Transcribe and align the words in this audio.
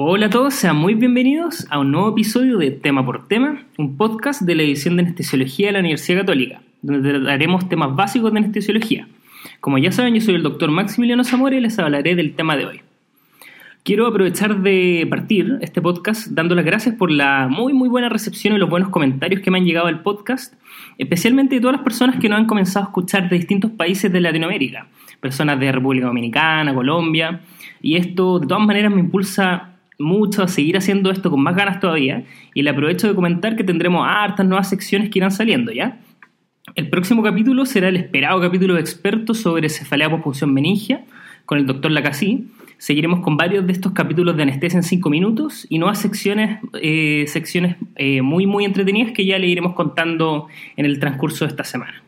Hola 0.00 0.26
a 0.26 0.30
todos, 0.30 0.54
sean 0.54 0.76
muy 0.76 0.94
bienvenidos 0.94 1.66
a 1.70 1.80
un 1.80 1.90
nuevo 1.90 2.10
episodio 2.10 2.58
de 2.58 2.70
Tema 2.70 3.04
por 3.04 3.26
Tema, 3.26 3.64
un 3.78 3.96
podcast 3.96 4.42
de 4.42 4.54
la 4.54 4.62
edición 4.62 4.94
de 4.94 5.02
anestesiología 5.02 5.66
de 5.66 5.72
la 5.72 5.80
Universidad 5.80 6.20
Católica, 6.20 6.62
donde 6.82 7.10
trataremos 7.10 7.68
temas 7.68 7.96
básicos 7.96 8.32
de 8.32 8.38
anestesiología. 8.38 9.08
Como 9.60 9.76
ya 9.76 9.90
saben, 9.90 10.14
yo 10.14 10.20
soy 10.20 10.36
el 10.36 10.44
doctor 10.44 10.70
Maximiliano 10.70 11.24
Zamora 11.24 11.56
y 11.56 11.60
les 11.60 11.80
hablaré 11.80 12.14
del 12.14 12.36
tema 12.36 12.56
de 12.56 12.66
hoy. 12.66 12.80
Quiero 13.82 14.06
aprovechar 14.06 14.62
de 14.62 15.04
partir 15.10 15.58
este 15.62 15.82
podcast 15.82 16.28
dando 16.28 16.54
las 16.54 16.64
gracias 16.64 16.94
por 16.94 17.10
la 17.10 17.48
muy 17.48 17.72
muy 17.72 17.88
buena 17.88 18.08
recepción 18.08 18.54
y 18.54 18.58
los 18.58 18.70
buenos 18.70 18.90
comentarios 18.90 19.40
que 19.40 19.50
me 19.50 19.58
han 19.58 19.64
llegado 19.64 19.88
al 19.88 20.02
podcast, 20.02 20.54
especialmente 20.98 21.56
de 21.56 21.60
todas 21.60 21.74
las 21.74 21.82
personas 21.82 22.20
que 22.20 22.28
nos 22.28 22.38
han 22.38 22.46
comenzado 22.46 22.84
a 22.84 22.88
escuchar 22.90 23.28
de 23.28 23.36
distintos 23.36 23.72
países 23.72 24.12
de 24.12 24.20
Latinoamérica, 24.20 24.86
personas 25.20 25.58
de 25.58 25.72
República 25.72 26.06
Dominicana, 26.06 26.72
Colombia, 26.72 27.40
y 27.82 27.96
esto 27.96 28.38
de 28.38 28.46
todas 28.46 28.64
maneras 28.64 28.92
me 28.92 29.00
impulsa 29.00 29.74
mucho 29.98 30.42
a 30.42 30.48
seguir 30.48 30.76
haciendo 30.76 31.10
esto 31.10 31.30
con 31.30 31.42
más 31.42 31.56
ganas 31.56 31.80
todavía, 31.80 32.24
y 32.54 32.62
le 32.62 32.70
aprovecho 32.70 33.08
de 33.08 33.14
comentar 33.14 33.56
que 33.56 33.64
tendremos 33.64 34.06
hartas 34.08 34.46
nuevas 34.46 34.68
secciones 34.68 35.10
que 35.10 35.18
irán 35.18 35.30
saliendo, 35.30 35.72
¿ya? 35.72 36.00
El 36.74 36.90
próximo 36.90 37.22
capítulo 37.22 37.66
será 37.66 37.88
el 37.88 37.96
esperado 37.96 38.40
capítulo 38.40 38.74
de 38.74 38.80
expertos 38.80 39.38
sobre 39.38 39.68
cefalea 39.68 40.10
punción 40.22 40.52
meningia 40.52 41.04
con 41.46 41.58
el 41.58 41.66
doctor 41.66 41.90
Lacasí. 41.90 42.48
Seguiremos 42.76 43.20
con 43.20 43.36
varios 43.36 43.66
de 43.66 43.72
estos 43.72 43.92
capítulos 43.92 44.36
de 44.36 44.42
anestesia 44.44 44.76
en 44.76 44.84
5 44.84 45.10
minutos 45.10 45.66
y 45.68 45.78
nuevas 45.78 46.00
secciones, 46.00 46.60
eh, 46.80 47.24
secciones 47.26 47.76
eh, 47.96 48.22
muy, 48.22 48.46
muy 48.46 48.64
entretenidas 48.64 49.12
que 49.12 49.24
ya 49.24 49.38
le 49.38 49.48
iremos 49.48 49.74
contando 49.74 50.46
en 50.76 50.84
el 50.84 51.00
transcurso 51.00 51.44
de 51.44 51.50
esta 51.50 51.64
semana. 51.64 52.02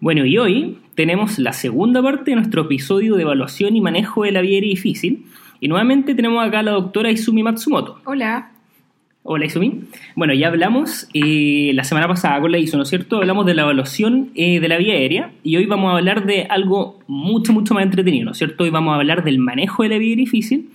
Bueno, 0.00 0.26
y 0.26 0.36
hoy 0.36 0.78
tenemos 0.94 1.38
la 1.38 1.52
segunda 1.52 2.02
parte 2.02 2.32
de 2.32 2.36
nuestro 2.36 2.62
episodio 2.62 3.16
de 3.16 3.22
evaluación 3.22 3.76
y 3.76 3.80
manejo 3.80 4.24
de 4.24 4.32
la 4.32 4.40
vía 4.40 4.60
difícil. 4.60 5.26
Y 5.60 5.68
nuevamente 5.68 6.14
tenemos 6.14 6.44
acá 6.44 6.60
a 6.60 6.62
la 6.62 6.72
doctora 6.72 7.10
Izumi 7.10 7.42
Matsumoto. 7.42 8.00
Hola. 8.06 8.50
Hola 9.22 9.44
Izumi. 9.44 9.82
Bueno, 10.16 10.32
ya 10.32 10.48
hablamos 10.48 11.06
eh, 11.12 11.72
la 11.74 11.84
semana 11.84 12.08
pasada 12.08 12.40
con 12.40 12.50
la 12.50 12.58
ISO, 12.58 12.78
¿no 12.78 12.84
es 12.84 12.88
cierto? 12.88 13.18
Hablamos 13.18 13.44
de 13.44 13.52
la 13.52 13.62
evaluación 13.62 14.30
eh, 14.34 14.60
de 14.60 14.68
la 14.68 14.78
vía 14.78 14.94
aérea 14.94 15.32
y 15.42 15.56
hoy 15.56 15.66
vamos 15.66 15.92
a 15.92 15.98
hablar 15.98 16.24
de 16.24 16.44
algo 16.44 17.00
mucho, 17.06 17.52
mucho 17.52 17.74
más 17.74 17.82
entretenido, 17.82 18.24
¿no 18.24 18.30
es 18.30 18.38
cierto? 18.38 18.64
Hoy 18.64 18.70
vamos 18.70 18.92
a 18.92 18.96
hablar 18.96 19.22
del 19.22 19.38
manejo 19.38 19.82
de 19.82 19.90
la 19.90 19.98
vía 19.98 20.16
difícil 20.16 20.70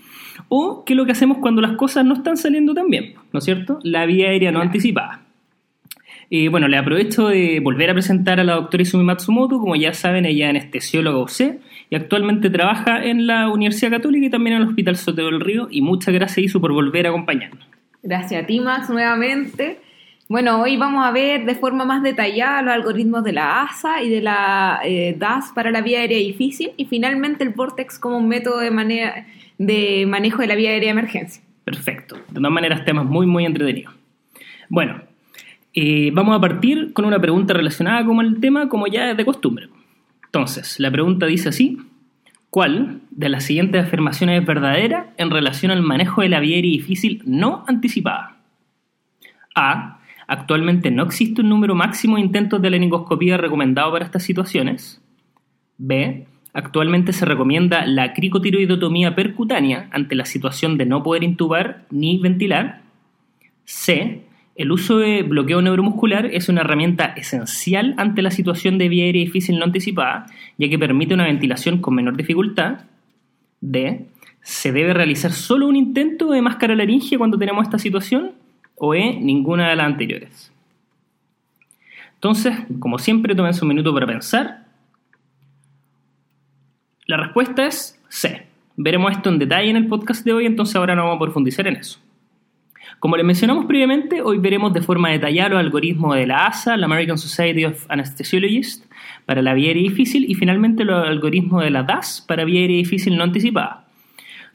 o 0.48 0.84
qué 0.86 0.94
es 0.94 0.98
lo 0.98 1.08
que 1.08 1.14
hacemos 1.14 1.40
cuando 1.40 1.64
las 1.64 1.72
cosas 1.72 2.06
no 2.06 2.14
están 2.14 2.38
saliendo 2.38 2.76
tan 2.76 2.88
bien, 2.88 3.16
¿no 3.34 3.40
es 3.40 3.46
cierto? 3.46 3.80
La 3.82 4.06
vía 4.06 4.30
aérea 4.30 4.52
no 4.52 4.62
anticipada. 4.62 5.22
Eh, 6.30 6.50
bueno, 6.50 6.68
le 6.68 6.78
aprovecho 6.78 7.28
de 7.28 7.60
volver 7.60 7.90
a 7.90 7.94
presentar 7.94 8.40
a 8.40 8.44
la 8.44 8.56
doctora 8.56 8.84
Izumi 8.84 9.04
Matsumoto. 9.04 9.60
Como 9.60 9.76
ya 9.76 9.94
saben, 9.94 10.26
ella 10.26 10.46
es 10.46 10.50
anestesióloga 10.52 11.20
UC 11.20 11.60
y 11.90 11.96
actualmente 11.96 12.50
trabaja 12.50 13.04
en 13.04 13.28
la 13.28 13.50
Universidad 13.50 13.92
Católica 13.92 14.26
y 14.26 14.30
también 14.30 14.56
en 14.56 14.62
el 14.64 14.68
Hospital 14.70 14.96
Sotero 14.96 15.28
del 15.28 15.40
Río. 15.40 15.68
Y 15.70 15.82
muchas 15.82 16.14
gracias, 16.14 16.46
Isu, 16.46 16.62
por 16.62 16.74
volver 16.74 17.06
a 17.06 17.10
acompañarnos. 17.10 17.66
Gracias 18.02 18.44
a 18.44 18.46
ti, 18.46 18.60
Max, 18.60 18.90
nuevamente. 18.90 19.80
Bueno, 20.28 20.62
hoy 20.62 20.76
vamos 20.76 21.06
a 21.06 21.12
ver 21.12 21.46
de 21.46 21.54
forma 21.54 21.86
más 21.86 22.02
detallada 22.02 22.64
los 22.64 22.74
algoritmos 22.74 23.24
de 23.24 23.34
la 23.34 23.62
ASA 23.62 24.02
y 24.02 24.10
de 24.10 24.22
la 24.22 24.80
eh, 24.84 25.16
DAS 25.18 25.52
para 25.54 25.70
la 25.70 25.82
vía 25.82 26.00
aérea 26.00 26.18
difícil 26.18 26.72
y 26.78 26.86
finalmente 26.86 27.44
el 27.44 27.52
Vortex 27.52 28.00
como 28.00 28.18
un 28.18 28.28
método 28.28 28.58
de, 28.58 29.24
de 29.60 30.06
manejo 30.08 30.42
de 30.42 30.48
la 30.48 30.56
vía 30.56 30.72
aérea 30.72 30.88
de 30.88 31.00
emergencia. 31.00 31.44
Perfecto. 31.64 32.16
De 32.16 32.36
todas 32.36 32.52
maneras, 32.52 32.84
temas 32.86 33.06
muy, 33.06 33.28
muy 33.28 33.46
entretenidos. 33.46 33.94
Bueno, 34.70 35.02
eh, 35.74 36.10
vamos 36.14 36.36
a 36.36 36.42
partir 36.42 36.94
con 36.94 37.06
una 37.06 37.20
pregunta 37.20 37.54
relacionada 37.54 38.04
con 38.06 38.20
el 38.22 38.40
tema, 38.40 38.68
como 38.68 38.88
ya 38.88 39.12
es 39.12 39.18
de 39.18 39.26
costumbre. 39.26 39.68
Entonces, 40.36 40.82
la 40.82 40.92
pregunta 40.92 41.28
dice 41.28 41.48
así: 41.48 41.78
¿Cuál 42.50 43.00
de 43.10 43.30
las 43.30 43.46
siguientes 43.46 43.86
afirmaciones 43.86 44.42
es 44.42 44.46
verdadera 44.46 45.14
en 45.16 45.32
relación 45.32 45.72
al 45.72 45.82
manejo 45.82 46.24
de 46.24 46.28
la 46.28 46.42
vía 46.42 46.62
difícil 46.62 47.22
no 47.26 47.64
anticipada? 47.70 48.36
A. 49.56 50.02
Actualmente 50.28 50.92
no 50.92 51.04
existe 51.04 51.40
un 51.40 51.48
número 51.48 51.74
máximo 51.74 52.18
de 52.18 52.24
intentos 52.24 52.62
de 52.62 52.70
laringoscopía 52.70 53.38
recomendado 53.38 53.94
para 53.94 54.04
estas 54.04 54.24
situaciones. 54.24 55.02
B. 55.78 56.28
Actualmente 56.52 57.14
se 57.14 57.24
recomienda 57.24 57.86
la 57.86 58.12
cricotiroidotomía 58.12 59.16
percutánea 59.16 59.88
ante 59.94 60.16
la 60.16 60.26
situación 60.26 60.78
de 60.78 60.86
no 60.86 61.02
poder 61.02 61.24
intubar 61.24 61.86
ni 61.92 62.18
ventilar. 62.18 62.82
C. 63.64 64.26
El 64.56 64.72
uso 64.72 65.00
de 65.00 65.24
bloqueo 65.24 65.62
neuromuscular 65.62 66.28
es 66.28 66.48
una 66.48 66.62
herramienta 66.62 67.08
esencial 67.08 67.94
ante 67.98 68.22
la 68.22 68.32
situación 68.32 68.78
de 68.78 68.88
vía 68.88 69.04
aérea 69.04 69.26
difícil 69.26 69.60
no 69.60 69.66
anticipada, 69.66 70.28
ya 70.58 70.70
que 70.70 70.80
permite 70.80 71.14
una 71.14 71.26
ventilación 71.26 71.80
con 71.80 71.94
menor 71.94 72.16
dificultad. 72.16 72.86
D. 73.60 74.08
¿Se 74.42 74.72
debe 74.72 74.94
realizar 74.94 75.34
solo 75.34 75.68
un 75.68 75.76
intento 75.76 76.32
de 76.32 76.42
máscara 76.42 76.74
laringe 76.74 77.18
cuando 77.18 77.38
tenemos 77.38 77.66
esta 77.66 77.80
situación? 77.80 78.32
O 78.76 78.96
E. 78.96 79.20
Ninguna 79.20 79.70
de 79.70 79.76
las 79.76 79.88
anteriores. 79.88 80.54
Entonces, 82.14 82.56
como 82.80 82.98
siempre, 82.98 83.36
tomen 83.36 83.54
un 83.62 83.68
minuto 83.68 83.94
para 83.94 84.08
pensar. 84.08 84.66
La 87.08 87.18
respuesta 87.18 87.66
es 87.68 88.02
C. 88.08 88.48
Veremos 88.78 89.12
esto 89.12 89.30
en 89.30 89.40
detalle 89.40 89.70
en 89.70 89.76
el 89.76 89.88
podcast 89.88 90.24
de 90.26 90.32
hoy, 90.32 90.46
entonces 90.46 90.76
ahora 90.78 90.96
no 90.96 91.04
vamos 91.04 91.18
a 91.18 91.26
profundizar 91.26 91.68
en 91.68 91.76
eso. 91.76 92.00
Como 93.00 93.18
les 93.18 93.26
mencionamos 93.26 93.66
previamente, 93.66 94.22
hoy 94.22 94.40
veremos 94.40 94.74
de 94.74 94.82
forma 94.82 95.10
detallada 95.10 95.50
los 95.50 95.60
algoritmos 95.60 96.16
de 96.16 96.28
la 96.28 96.48
ASA, 96.48 96.78
la 96.78 96.86
American 96.86 97.18
Society 97.18 97.66
of 97.66 97.86
Anesthesiologists, 97.90 98.88
para 99.26 99.42
la 99.42 99.54
vía 99.54 99.68
aérea 99.68 99.84
difícil 99.84 100.30
y 100.30 100.36
finalmente 100.36 100.86
los 100.86 101.08
algoritmos 101.08 101.64
de 101.64 101.70
la 101.70 101.84
DAS 101.84 102.24
para 102.28 102.46
vía 102.46 102.62
aérea 102.62 102.78
difícil 102.78 103.18
no 103.18 103.24
anticipada. 103.24 103.86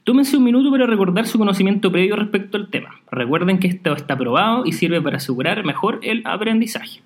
Tómense 0.04 0.36
un 0.36 0.44
minuto 0.44 0.70
para 0.70 0.86
recordar 0.86 1.26
su 1.26 1.38
conocimiento 1.38 1.92
previo 1.92 2.16
respecto 2.16 2.56
al 2.56 2.68
tema. 2.68 3.00
Recuerden 3.10 3.58
que 3.58 3.68
esto 3.68 3.92
está 3.92 4.16
probado 4.16 4.64
y 4.64 4.72
sirve 4.72 5.00
para 5.00 5.18
asegurar 5.18 5.64
mejor 5.64 6.00
el 6.02 6.22
aprendizaje. 6.24 7.02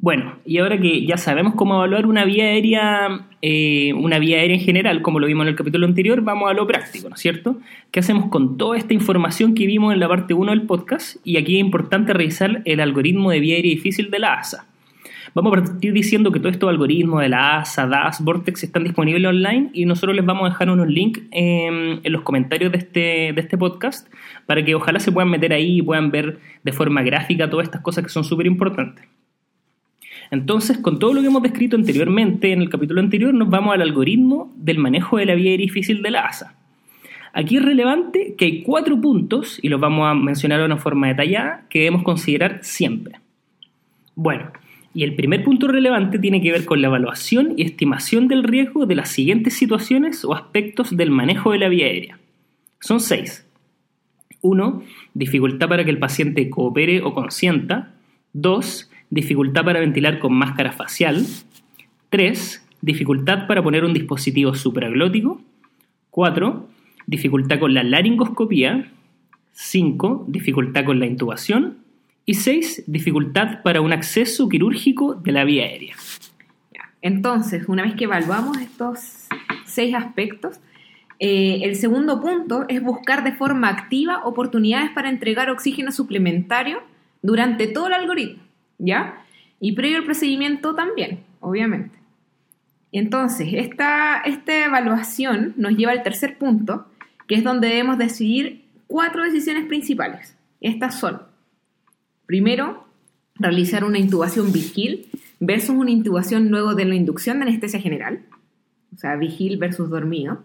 Bueno, 0.00 0.38
y 0.44 0.58
ahora 0.58 0.78
que 0.78 1.04
ya 1.04 1.16
sabemos 1.16 1.54
cómo 1.56 1.74
evaluar 1.74 2.06
una 2.06 2.24
vía 2.24 2.44
aérea, 2.44 3.26
eh, 3.42 3.92
una 3.94 4.20
vía 4.20 4.38
aérea 4.38 4.56
en 4.56 4.62
general, 4.62 5.02
como 5.02 5.18
lo 5.18 5.26
vimos 5.26 5.42
en 5.42 5.48
el 5.48 5.56
capítulo 5.56 5.88
anterior, 5.88 6.20
vamos 6.20 6.48
a 6.48 6.54
lo 6.54 6.68
práctico, 6.68 7.08
¿no 7.08 7.16
es 7.16 7.20
cierto? 7.20 7.58
¿Qué 7.90 7.98
hacemos 7.98 8.26
con 8.26 8.56
toda 8.58 8.78
esta 8.78 8.94
información 8.94 9.54
que 9.54 9.66
vimos 9.66 9.92
en 9.92 9.98
la 9.98 10.06
parte 10.06 10.34
1 10.34 10.52
del 10.52 10.62
podcast? 10.62 11.16
Y 11.24 11.36
aquí 11.36 11.56
es 11.56 11.60
importante 11.60 12.12
revisar 12.12 12.62
el 12.64 12.78
algoritmo 12.78 13.32
de 13.32 13.40
vía 13.40 13.56
aérea 13.56 13.74
difícil 13.74 14.08
de 14.08 14.20
la 14.20 14.34
ASA. 14.34 14.66
Vamos 15.34 15.52
a 15.52 15.62
partir 15.62 15.92
diciendo 15.92 16.30
que 16.30 16.38
todos 16.38 16.52
estos 16.52 16.70
algoritmos 16.70 17.20
de 17.20 17.30
la 17.30 17.58
ASA, 17.58 17.88
DAS, 17.88 18.22
Vortex 18.22 18.62
están 18.62 18.84
disponibles 18.84 19.26
online 19.26 19.70
y 19.72 19.84
nosotros 19.84 20.14
les 20.14 20.24
vamos 20.24 20.46
a 20.46 20.50
dejar 20.50 20.70
unos 20.70 20.86
links 20.86 21.22
en, 21.32 22.00
en 22.04 22.12
los 22.12 22.22
comentarios 22.22 22.70
de 22.70 22.78
este, 22.78 23.32
de 23.34 23.40
este 23.40 23.58
podcast 23.58 24.08
para 24.46 24.64
que 24.64 24.76
ojalá 24.76 25.00
se 25.00 25.10
puedan 25.10 25.28
meter 25.28 25.52
ahí 25.52 25.78
y 25.78 25.82
puedan 25.82 26.12
ver 26.12 26.38
de 26.62 26.72
forma 26.72 27.02
gráfica 27.02 27.50
todas 27.50 27.64
estas 27.64 27.80
cosas 27.80 28.04
que 28.04 28.10
son 28.10 28.22
súper 28.22 28.46
importantes. 28.46 29.04
Entonces, 30.30 30.78
con 30.78 30.98
todo 30.98 31.14
lo 31.14 31.20
que 31.20 31.28
hemos 31.28 31.42
descrito 31.42 31.76
anteriormente 31.76 32.52
en 32.52 32.60
el 32.60 32.68
capítulo 32.68 33.00
anterior, 33.00 33.32
nos 33.32 33.48
vamos 33.48 33.74
al 33.74 33.82
algoritmo 33.82 34.52
del 34.56 34.78
manejo 34.78 35.16
de 35.16 35.26
la 35.26 35.34
vía 35.34 35.56
difícil 35.56 36.02
de 36.02 36.10
la 36.10 36.26
ASA. 36.26 36.54
Aquí 37.32 37.56
es 37.56 37.64
relevante 37.64 38.34
que 38.36 38.44
hay 38.46 38.62
cuatro 38.62 39.00
puntos, 39.00 39.58
y 39.62 39.68
los 39.68 39.80
vamos 39.80 40.06
a 40.06 40.14
mencionar 40.14 40.60
de 40.60 40.66
una 40.66 40.76
forma 40.76 41.08
detallada, 41.08 41.66
que 41.70 41.80
debemos 41.80 42.02
considerar 42.02 42.60
siempre. 42.62 43.20
Bueno, 44.14 44.50
y 44.94 45.04
el 45.04 45.14
primer 45.14 45.44
punto 45.44 45.68
relevante 45.68 46.18
tiene 46.18 46.40
que 46.42 46.50
ver 46.50 46.64
con 46.64 46.80
la 46.80 46.88
evaluación 46.88 47.54
y 47.56 47.62
estimación 47.62 48.26
del 48.26 48.42
riesgo 48.42 48.86
de 48.86 48.96
las 48.96 49.10
siguientes 49.10 49.54
situaciones 49.54 50.24
o 50.24 50.34
aspectos 50.34 50.96
del 50.96 51.10
manejo 51.10 51.52
de 51.52 51.58
la 51.58 51.68
vía 51.68 51.86
aérea. 51.86 52.18
Son 52.80 53.00
seis. 53.00 53.46
Uno, 54.40 54.82
Dificultad 55.14 55.68
para 55.68 55.84
que 55.84 55.90
el 55.90 55.98
paciente 55.98 56.48
coopere 56.48 57.02
o 57.02 57.12
consienta. 57.12 57.94
Dos, 58.32 58.90
dificultad 59.10 59.64
para 59.64 59.80
ventilar 59.80 60.18
con 60.18 60.34
máscara 60.34 60.72
facial. 60.72 61.24
3. 62.10 62.66
Dificultad 62.80 63.46
para 63.46 63.62
poner 63.62 63.84
un 63.84 63.92
dispositivo 63.92 64.54
supraglótico. 64.54 65.40
4. 66.10 66.68
Dificultad 67.06 67.58
con 67.58 67.74
la 67.74 67.82
laringoscopía. 67.82 68.90
5. 69.52 70.26
Dificultad 70.28 70.84
con 70.84 71.00
la 71.00 71.06
intubación. 71.06 71.78
Y 72.24 72.34
6. 72.34 72.84
Dificultad 72.86 73.62
para 73.62 73.80
un 73.80 73.92
acceso 73.92 74.48
quirúrgico 74.48 75.14
de 75.14 75.32
la 75.32 75.44
vía 75.44 75.64
aérea. 75.64 75.94
Entonces, 77.00 77.68
una 77.68 77.84
vez 77.84 77.94
que 77.94 78.04
evaluamos 78.04 78.58
estos 78.58 79.28
seis 79.64 79.94
aspectos, 79.94 80.58
eh, 81.20 81.60
el 81.62 81.76
segundo 81.76 82.20
punto 82.20 82.64
es 82.68 82.82
buscar 82.82 83.24
de 83.24 83.32
forma 83.32 83.68
activa 83.68 84.24
oportunidades 84.24 84.90
para 84.90 85.08
entregar 85.08 85.50
oxígeno 85.50 85.90
suplementario 85.90 86.80
durante 87.22 87.66
todo 87.66 87.88
el 87.88 87.94
algoritmo. 87.94 88.42
¿Ya? 88.78 89.24
Y 89.60 89.72
previo 89.72 89.98
al 89.98 90.04
procedimiento 90.04 90.74
también, 90.74 91.20
obviamente. 91.40 91.98
Entonces, 92.92 93.48
esta, 93.52 94.20
esta 94.20 94.64
evaluación 94.64 95.54
nos 95.56 95.76
lleva 95.76 95.92
al 95.92 96.02
tercer 96.02 96.38
punto, 96.38 96.86
que 97.26 97.34
es 97.34 97.44
donde 97.44 97.68
debemos 97.68 97.98
decidir 97.98 98.64
cuatro 98.86 99.24
decisiones 99.24 99.66
principales. 99.66 100.36
Estas 100.60 100.98
son, 100.98 101.22
primero, 102.26 102.86
realizar 103.34 103.84
una 103.84 103.98
intubación 103.98 104.52
vigil 104.52 105.06
versus 105.40 105.70
una 105.70 105.90
intubación 105.90 106.48
luego 106.48 106.74
de 106.74 106.84
la 106.84 106.94
inducción 106.94 107.38
de 107.38 107.44
anestesia 107.44 107.80
general. 107.80 108.22
sea, 108.96 109.16
vigil 109.16 109.58
versus 109.58 109.90
dormido. 109.90 110.42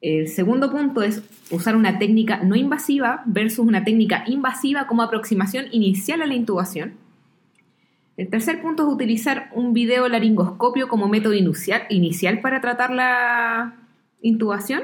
El 0.00 0.28
segundo 0.28 0.70
punto 0.70 1.02
es 1.02 1.22
usar 1.50 1.76
una 1.76 1.98
técnica 1.98 2.42
no 2.42 2.56
invasiva 2.56 3.22
versus 3.26 3.66
una 3.66 3.84
técnica 3.84 4.24
invasiva 4.26 4.86
como 4.86 5.02
aproximación 5.02 5.66
inicial 5.72 6.22
a 6.22 6.26
la 6.26 6.34
intubación. 6.34 6.94
El 8.20 8.28
tercer 8.28 8.60
punto 8.60 8.82
es 8.82 8.92
utilizar 8.92 9.48
un 9.54 9.72
video 9.72 10.06
laringoscopio 10.06 10.88
como 10.88 11.08
método 11.08 11.32
inicial, 11.32 11.84
inicial 11.88 12.42
para 12.42 12.60
tratar 12.60 12.90
la 12.90 13.76
intubación. 14.20 14.82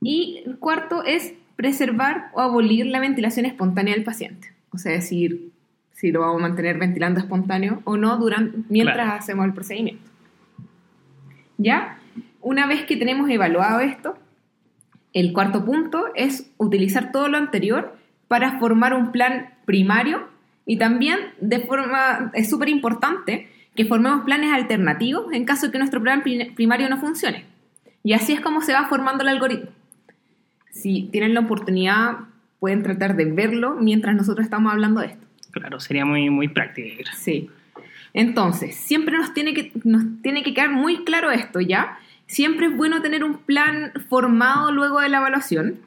Y 0.00 0.42
el 0.46 0.56
cuarto 0.56 1.04
es 1.04 1.34
preservar 1.56 2.30
o 2.32 2.40
abolir 2.40 2.86
la 2.86 2.98
ventilación 2.98 3.44
espontánea 3.44 3.92
del 3.92 4.04
paciente. 4.04 4.54
O 4.72 4.78
sea, 4.78 4.92
decir 4.92 5.50
si 5.92 6.12
lo 6.12 6.20
vamos 6.20 6.38
a 6.38 6.48
mantener 6.48 6.78
ventilando 6.78 7.20
espontáneo 7.20 7.82
o 7.84 7.98
no 7.98 8.16
durante, 8.16 8.56
mientras 8.70 9.20
hacemos 9.20 9.44
el 9.44 9.52
procedimiento. 9.52 10.10
¿Ya? 11.58 11.98
Una 12.40 12.66
vez 12.66 12.86
que 12.86 12.96
tenemos 12.96 13.28
evaluado 13.28 13.80
esto, 13.80 14.16
el 15.12 15.34
cuarto 15.34 15.66
punto 15.66 16.06
es 16.14 16.50
utilizar 16.56 17.12
todo 17.12 17.28
lo 17.28 17.36
anterior 17.36 17.98
para 18.28 18.58
formar 18.58 18.94
un 18.94 19.12
plan 19.12 19.50
primario 19.66 20.39
y 20.70 20.76
también 20.76 21.18
de 21.40 21.58
forma, 21.58 22.30
es 22.32 22.48
súper 22.48 22.68
importante 22.68 23.48
que 23.74 23.86
formemos 23.86 24.24
planes 24.24 24.52
alternativos 24.52 25.32
en 25.32 25.44
caso 25.44 25.66
de 25.66 25.72
que 25.72 25.78
nuestro 25.78 26.00
plan 26.00 26.22
primario 26.22 26.88
no 26.88 27.00
funcione. 27.00 27.44
Y 28.04 28.12
así 28.12 28.34
es 28.34 28.40
como 28.40 28.60
se 28.60 28.72
va 28.72 28.86
formando 28.86 29.24
el 29.24 29.30
algoritmo. 29.30 29.70
Si 30.70 31.08
tienen 31.10 31.34
la 31.34 31.40
oportunidad, 31.40 32.18
pueden 32.60 32.84
tratar 32.84 33.16
de 33.16 33.24
verlo 33.24 33.74
mientras 33.80 34.14
nosotros 34.14 34.44
estamos 34.44 34.72
hablando 34.72 35.00
de 35.00 35.08
esto. 35.08 35.26
Claro, 35.50 35.80
sería 35.80 36.04
muy, 36.04 36.30
muy 36.30 36.46
práctico. 36.46 37.02
Sí. 37.16 37.50
Entonces, 38.14 38.76
siempre 38.76 39.18
nos 39.18 39.34
tiene, 39.34 39.54
que, 39.54 39.72
nos 39.82 40.04
tiene 40.22 40.44
que 40.44 40.54
quedar 40.54 40.70
muy 40.70 41.02
claro 41.02 41.32
esto, 41.32 41.58
¿ya? 41.58 41.98
Siempre 42.26 42.66
es 42.66 42.76
bueno 42.76 43.02
tener 43.02 43.24
un 43.24 43.38
plan 43.38 43.90
formado 44.08 44.70
luego 44.70 45.00
de 45.00 45.08
la 45.08 45.18
evaluación, 45.18 45.80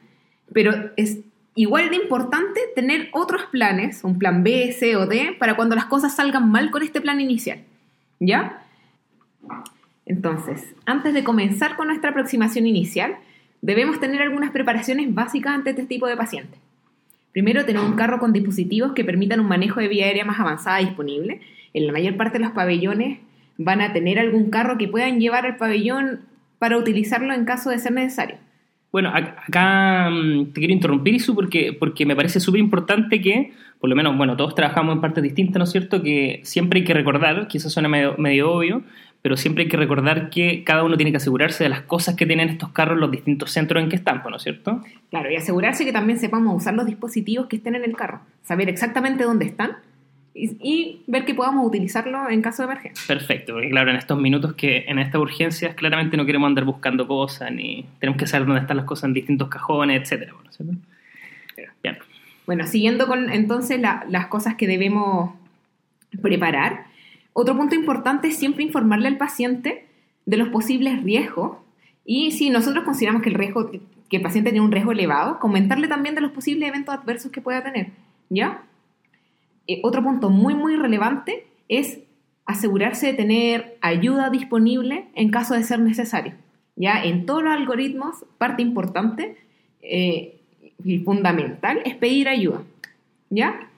pero 0.52 0.90
es 0.98 1.20
igual 1.54 1.90
de 1.90 1.96
importante 1.96 2.60
tener 2.74 3.08
otros 3.12 3.42
planes, 3.50 4.04
un 4.04 4.18
plan 4.18 4.42
B, 4.42 4.72
C 4.72 4.96
o 4.96 5.06
D, 5.06 5.36
para 5.38 5.56
cuando 5.56 5.76
las 5.76 5.86
cosas 5.86 6.16
salgan 6.16 6.50
mal 6.50 6.70
con 6.70 6.82
este 6.82 7.00
plan 7.00 7.20
inicial, 7.20 7.60
¿ya? 8.20 8.62
Entonces, 10.06 10.74
antes 10.84 11.14
de 11.14 11.24
comenzar 11.24 11.76
con 11.76 11.88
nuestra 11.88 12.10
aproximación 12.10 12.66
inicial, 12.66 13.16
debemos 13.62 14.00
tener 14.00 14.20
algunas 14.20 14.50
preparaciones 14.50 15.12
básicas 15.14 15.54
ante 15.54 15.70
este 15.70 15.84
tipo 15.84 16.06
de 16.06 16.16
pacientes. 16.16 16.58
Primero, 17.32 17.64
tener 17.64 17.82
un 17.82 17.94
carro 17.94 18.20
con 18.20 18.32
dispositivos 18.32 18.92
que 18.92 19.04
permitan 19.04 19.40
un 19.40 19.48
manejo 19.48 19.80
de 19.80 19.88
vía 19.88 20.06
aérea 20.06 20.24
más 20.24 20.38
avanzada 20.38 20.78
disponible. 20.78 21.40
En 21.72 21.86
la 21.86 21.92
mayor 21.92 22.16
parte 22.16 22.38
de 22.38 22.44
los 22.44 22.52
pabellones 22.52 23.18
van 23.58 23.80
a 23.80 23.92
tener 23.92 24.18
algún 24.18 24.50
carro 24.50 24.78
que 24.78 24.86
puedan 24.86 25.18
llevar 25.18 25.46
al 25.46 25.56
pabellón 25.56 26.20
para 26.58 26.76
utilizarlo 26.76 27.32
en 27.34 27.44
caso 27.44 27.70
de 27.70 27.78
ser 27.78 27.92
necesario. 27.92 28.36
Bueno, 28.94 29.10
acá 29.12 30.08
mm, 30.08 30.52
te 30.52 30.60
quiero 30.60 30.72
interrumpir, 30.72 31.14
Isu, 31.14 31.34
porque, 31.34 31.72
porque 31.76 32.06
me 32.06 32.14
parece 32.14 32.38
súper 32.38 32.60
importante 32.60 33.20
que, 33.20 33.52
por 33.80 33.90
lo 33.90 33.96
menos, 33.96 34.16
bueno, 34.16 34.36
todos 34.36 34.54
trabajamos 34.54 34.94
en 34.94 35.00
partes 35.00 35.20
distintas, 35.20 35.58
¿no 35.58 35.64
es 35.64 35.72
cierto? 35.72 36.00
Que 36.00 36.38
siempre 36.44 36.78
hay 36.78 36.84
que 36.84 36.94
recordar, 36.94 37.48
que 37.48 37.58
eso 37.58 37.68
suena 37.68 37.88
medio, 37.88 38.14
medio 38.18 38.52
obvio, 38.52 38.84
pero 39.20 39.36
siempre 39.36 39.64
hay 39.64 39.68
que 39.68 39.76
recordar 39.76 40.30
que 40.30 40.62
cada 40.62 40.84
uno 40.84 40.96
tiene 40.96 41.10
que 41.10 41.16
asegurarse 41.16 41.64
de 41.64 41.70
las 41.70 41.80
cosas 41.80 42.14
que 42.14 42.24
tienen 42.24 42.50
estos 42.50 42.68
carros 42.68 42.96
los 42.96 43.10
distintos 43.10 43.50
centros 43.50 43.82
en 43.82 43.88
que 43.88 43.96
están, 43.96 44.22
¿no 44.30 44.36
es 44.36 44.44
cierto? 44.44 44.80
Claro, 45.10 45.28
y 45.28 45.34
asegurarse 45.34 45.84
que 45.84 45.92
también 45.92 46.20
sepamos 46.20 46.54
usar 46.56 46.74
los 46.74 46.86
dispositivos 46.86 47.48
que 47.48 47.56
estén 47.56 47.74
en 47.74 47.82
el 47.82 47.96
carro, 47.96 48.20
saber 48.44 48.68
exactamente 48.68 49.24
dónde 49.24 49.46
están 49.46 49.78
y, 50.34 51.02
ver 51.06 51.24
que 51.24 51.34
podamos 51.34 51.66
utilizarlo 51.66 52.28
en 52.28 52.42
caso 52.42 52.62
de 52.62 52.72
emergencia. 52.72 53.04
Perfecto, 53.06 53.52
porque 53.52 53.70
claro, 53.70 53.90
en 53.90 53.96
estos 53.96 54.18
minutos 54.18 54.54
que 54.54 54.84
en 54.88 54.98
estas 54.98 55.20
urgencias 55.20 55.74
claramente 55.76 56.16
no 56.16 56.26
queremos 56.26 56.48
andar 56.48 56.64
buscando 56.64 57.06
cosas, 57.06 57.52
ni 57.52 57.86
tenemos 58.00 58.18
que 58.18 58.26
saber 58.26 58.46
dónde 58.46 58.62
están 58.62 58.76
las 58.76 58.86
cosas 58.86 59.04
en 59.04 59.14
distintos 59.14 59.48
cajones, 59.48 60.02
etcétera, 60.02 60.32
¿no 60.32 60.50
es 60.50 60.56
cierto? 60.56 60.74
Bien. 61.82 61.98
Bueno, 62.46 62.66
siguiendo 62.66 63.06
con 63.06 63.30
entonces 63.30 63.80
las 63.80 64.26
cosas 64.26 64.56
que 64.56 64.66
debemos 64.66 65.34
preparar, 66.20 66.86
otro 67.32 67.56
punto 67.56 67.74
importante 67.74 68.28
es 68.28 68.36
siempre 68.36 68.64
informarle 68.64 69.08
al 69.08 69.16
paciente 69.16 69.86
de 70.26 70.36
los 70.36 70.48
posibles 70.48 71.02
riesgos 71.02 71.58
y 72.04 72.32
si 72.32 72.50
nosotros 72.50 72.84
consideramos 72.84 73.22
que 73.22 73.30
el 73.30 73.36
riesgo 73.36 73.70
que 73.70 74.16
el 74.16 74.22
paciente 74.22 74.50
tiene 74.50 74.64
un 74.64 74.72
riesgo 74.72 74.92
elevado, 74.92 75.38
comentarle 75.38 75.88
también 75.88 76.14
de 76.14 76.20
los 76.20 76.32
posibles 76.32 76.68
eventos 76.68 76.94
adversos 76.94 77.32
que 77.32 77.40
pueda 77.40 77.62
tener, 77.62 77.88
¿ya? 78.28 78.62
Eh, 79.66 79.80
otro 79.82 80.02
punto 80.02 80.30
muy 80.30 80.54
muy 80.54 80.76
relevante 80.76 81.46
es 81.68 82.00
asegurarse 82.44 83.06
de 83.06 83.14
tener 83.14 83.78
ayuda 83.80 84.28
disponible 84.28 85.06
en 85.14 85.30
caso 85.30 85.54
de 85.54 85.62
ser 85.62 85.80
necesario. 85.80 86.34
Ya 86.76 87.02
en 87.02 87.24
todos 87.24 87.42
los 87.42 87.54
algoritmos, 87.54 88.24
parte 88.36 88.62
importante 88.62 89.36
eh, 89.80 90.40
y 90.84 90.98
fundamental 90.98 91.80
es 91.84 91.94
pedir 91.94 92.28
ayuda. 92.28 92.62
¿Ya? 93.30 93.68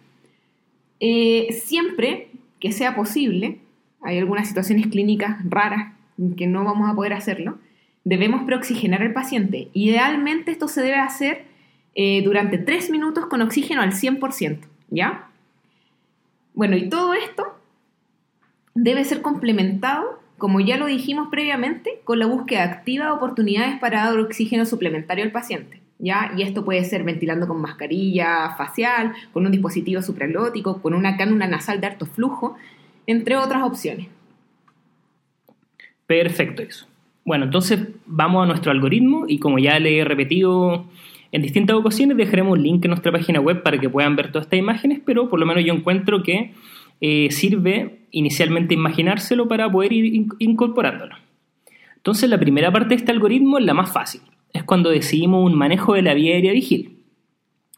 Eh, 0.99 1.49
siempre 1.53 2.29
que 2.59 2.73
sea 2.73 2.97
posible, 2.97 3.61
hay 4.03 4.19
algunas 4.19 4.49
situaciones 4.49 4.89
clínicas 4.89 5.39
raras 5.49 5.93
que 6.37 6.47
no 6.47 6.65
vamos 6.65 6.91
a 6.91 6.95
poder 6.95 7.13
hacerlo, 7.13 7.59
debemos 8.05 8.45
preoxigenar 8.45 9.03
al 9.03 9.13
paciente. 9.13 9.69
Idealmente 9.73 10.51
esto 10.51 10.69
se 10.69 10.83
debe 10.83 10.97
hacer 10.97 11.45
durante 12.25 12.59
3 12.59 12.91
minutos 12.91 13.27
con 13.27 13.41
oxígeno 13.41 13.81
al 13.81 13.93
100%, 13.93 14.59
¿ya? 14.91 15.31
Bueno, 16.57 16.75
y 16.77 16.89
todo 16.89 17.13
esto 17.13 17.45
debe 18.75 19.05
ser 19.05 19.21
complementado, 19.21 20.19
como 20.39 20.59
ya 20.59 20.79
lo 20.79 20.87
dijimos 20.87 21.29
previamente, 21.31 22.01
con 22.03 22.19
la 22.19 22.25
búsqueda 22.27 22.65
activa 22.65 23.05
de 23.05 23.11
oportunidades 23.11 23.79
para 23.79 24.07
dar 24.07 24.19
oxígeno 24.19 24.65
suplementario 24.65 25.23
al 25.23 25.33
paciente. 25.33 25.83
¿Ya? 25.99 26.33
Y 26.37 26.43
esto 26.43 26.65
puede 26.65 26.85
ser 26.85 27.05
ventilando 27.05 27.47
con 27.47 27.61
mascarilla 27.61 28.55
facial, 28.57 29.13
con 29.33 29.47
un 29.47 29.53
dispositivo 29.53 30.03
supralótico, 30.03 30.81
con 30.83 30.95
una 30.95 31.17
cánula 31.17 31.47
nasal 31.47 31.81
de 31.81 31.89
alto 31.89 32.07
flujo, 32.07 32.57
entre 33.07 33.37
otras 33.37 33.63
opciones. 33.63 34.09
Perfecto 36.07 36.63
eso. 36.63 36.87
Bueno, 37.25 37.45
entonces 37.45 37.81
vamos 38.07 38.45
a 38.45 38.47
nuestro 38.47 38.73
algoritmo 38.73 39.25
y 39.29 39.39
como 39.39 39.59
ya 39.59 39.79
le 39.79 39.99
he 39.99 40.05
repetido 40.05 40.87
en 41.33 41.43
distintas 41.43 41.77
ocasiones, 41.77 42.17
dejaremos 42.17 42.57
un 42.57 42.63
link 42.63 42.85
en 42.85 42.91
nuestra 42.91 43.13
página 43.13 43.41
web 43.41 43.63
para 43.63 43.79
que 43.79 43.89
puedan 43.89 44.17
ver 44.17 44.31
todas 44.31 44.47
estas 44.47 44.59
imágenes, 44.59 45.01
pero 45.05 45.29
por 45.29 45.41
lo 45.41 45.47
menos 45.47 45.65
yo 45.65 45.75
encuentro 45.75 46.23
que 46.23 46.53
eh, 47.01 47.29
sirve 47.31 48.01
inicialmente 48.11 48.75
imaginárselo 48.75 49.49
para 49.49 49.71
poder 49.71 49.93
ir 49.93 50.27
incorporándolo. 50.39 51.17
Entonces 51.97 52.31
la 52.31 52.39
primera 52.39 52.71
parte 52.71 52.91
de 52.91 52.95
este 52.97 53.13
algoritmo 53.13 53.59
es 53.59 53.65
la 53.65 53.75
más 53.75 53.93
fácil. 53.93 54.21
Es 54.53 54.63
cuando 54.63 54.91
decidimos 54.91 55.45
un 55.45 55.59
manejo 55.59 55.95
de 55.95 56.03
la 56.03 56.15
vía 56.15 56.35
aérea 56.35 56.53
vigil. 56.53 56.99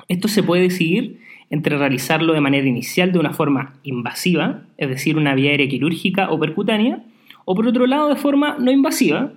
Esto 0.07 0.29
se 0.29 0.43
puede 0.43 0.63
decidir 0.63 1.21
entre 1.51 1.79
realizarlo 1.79 2.35
de 2.35 2.41
manera 2.41 2.69
inicial 2.69 3.11
de 3.11 3.19
una 3.19 3.33
forma 3.33 3.75
invasiva, 3.83 4.63
es 4.77 4.89
decir, 4.89 5.17
una 5.17 5.35
vía 5.35 5.51
aérea 5.51 5.69
quirúrgica 5.69 6.31
o 6.31 6.39
percutánea, 6.39 7.03
o 7.47 7.55
por 7.55 7.67
otro 7.67 7.87
lado 7.87 8.11
de 8.11 8.17
forma 8.17 8.57
no 8.61 8.71
invasiva, 8.71 9.33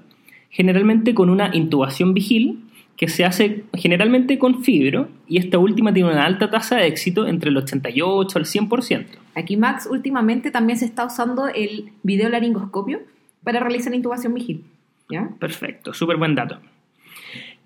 generalmente 0.50 1.14
con 1.14 1.30
una 1.30 1.56
intubación 1.56 2.14
vigil 2.14 2.60
que 2.98 3.08
se 3.08 3.26
hace 3.26 3.64
generalmente 3.74 4.38
con 4.38 4.64
fibro 4.64 5.10
y 5.28 5.38
esta 5.38 5.58
última 5.58 5.94
tiene 5.94 6.10
una 6.10 6.26
alta 6.26 6.50
tasa 6.50 6.78
de 6.78 6.88
éxito 6.88 7.28
entre 7.28 7.50
el 7.50 7.58
88 7.58 8.38
al 8.38 8.46
100%. 8.46 9.06
Aquí 9.36 9.58
Max 9.58 9.88
últimamente 9.90 10.52
también 10.52 10.78
se 10.78 10.86
está 10.86 11.06
usando 11.06 11.48
el 11.48 11.92
videolaringoscopio 12.04 13.02
para 13.44 13.60
realizar 13.60 13.94
intubación 13.94 14.34
vigil. 14.34 14.66
¿ya? 15.10 15.30
Perfecto, 15.40 15.94
súper 15.94 16.18
buen 16.18 16.36
dato. 16.36 16.60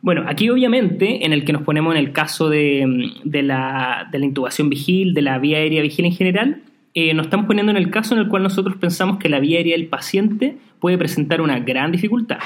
Bueno, 0.02 0.24
aquí 0.28 0.50
obviamente 0.50 1.26
en 1.26 1.34
el 1.34 1.46
que 1.46 1.54
nos 1.54 1.64
ponemos 1.64 1.96
en 1.96 2.00
el 2.00 2.12
caso 2.12 2.50
de, 2.50 2.86
la, 3.24 4.08
intubación 4.14 4.70
vigil, 4.70 5.14
de 5.14 5.24
la 5.24 5.40
vía 5.40 5.58
aérea 5.58 5.82
vigil 5.82 6.06
en 6.06 6.12
general, 6.12 6.62
eh, 6.94 7.14
nos 7.14 7.26
estamos 7.26 7.48
poniendo 7.48 7.72
en 7.72 7.78
el 7.78 7.90
caso 7.90 8.14
en 8.14 8.22
el 8.22 8.28
cual 8.28 8.44
nosotros 8.44 8.78
pensamos 8.78 9.18
que 9.18 9.30
la 9.30 9.40
vía 9.40 9.58
aérea 9.58 9.76
del 9.76 9.88
paciente 9.88 10.58
puede 10.80 10.98
presentar 10.98 11.42
una 11.42 11.60
gran 11.60 11.92
dificultad. 11.92 12.38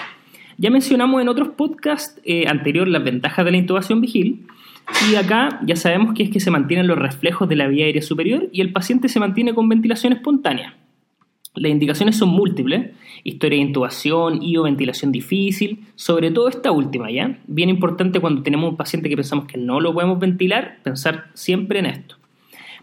Ya 0.60 0.70
mencionamos 0.70 1.22
en 1.22 1.30
otros 1.30 1.48
podcasts 1.56 2.20
eh, 2.26 2.46
anteriores 2.46 2.92
las 2.92 3.02
ventajas 3.02 3.46
de 3.46 3.52
la 3.52 3.58
intubación 3.58 4.02
vigil, 4.02 4.46
y 5.10 5.16
acá 5.16 5.62
ya 5.66 5.78
sabemos 5.78 6.14
que 6.14 6.24
es 6.24 6.30
que 6.30 6.42
se 6.42 6.52
mantienen 6.52 6.86
los 6.86 6.98
reflejos 6.98 7.48
de 7.48 7.56
la 7.56 7.68
vía 7.68 7.86
aérea 7.86 8.02
superior 8.02 8.50
y 8.52 8.60
el 8.60 8.74
paciente 8.74 9.08
se 9.08 9.22
mantiene 9.22 9.54
con 9.54 9.70
ventilación 9.70 10.12
espontánea. 10.12 10.76
Las 11.56 11.72
indicaciones 11.72 12.18
son 12.18 12.30
múltiples, 12.30 12.92
historia 13.24 13.58
de 13.58 13.68
intubación 13.68 14.44
y 14.44 14.58
o 14.58 14.64
ventilación 14.64 15.14
difícil, 15.14 15.86
sobre 15.96 16.30
todo 16.30 16.50
esta 16.50 16.74
última, 16.74 17.10
¿ya? 17.10 17.40
Bien 17.48 17.70
importante 17.70 18.20
cuando 18.20 18.44
tenemos 18.44 18.70
un 18.70 18.76
paciente 18.76 19.08
que 19.08 19.16
pensamos 19.16 19.46
que 19.46 19.58
no 19.58 19.80
lo 19.80 19.94
podemos 19.94 20.20
ventilar, 20.20 20.80
pensar 20.84 21.28
siempre 21.36 21.80
en 21.80 21.86
esto. 21.86 22.16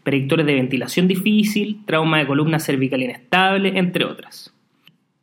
Predictores 0.02 0.46
de 0.46 0.54
ventilación 0.54 1.08
difícil, 1.08 1.82
trauma 1.84 2.18
de 2.20 2.26
columna 2.26 2.58
cervical 2.58 3.02
inestable, 3.02 3.78
entre 3.78 4.06
otras. 4.06 4.55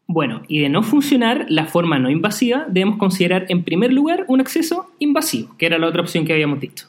Bueno, 0.05 0.43
y 0.47 0.59
de 0.59 0.69
no 0.69 0.83
funcionar 0.83 1.45
la 1.49 1.65
forma 1.65 1.97
no 1.97 2.09
invasiva, 2.09 2.65
debemos 2.67 2.97
considerar 2.97 3.45
en 3.49 3.63
primer 3.63 3.93
lugar 3.93 4.25
un 4.27 4.41
acceso 4.41 4.91
invasivo, 4.99 5.55
que 5.57 5.65
era 5.65 5.77
la 5.77 5.87
otra 5.87 6.01
opción 6.01 6.25
que 6.25 6.33
habíamos 6.33 6.59
dicho. 6.59 6.87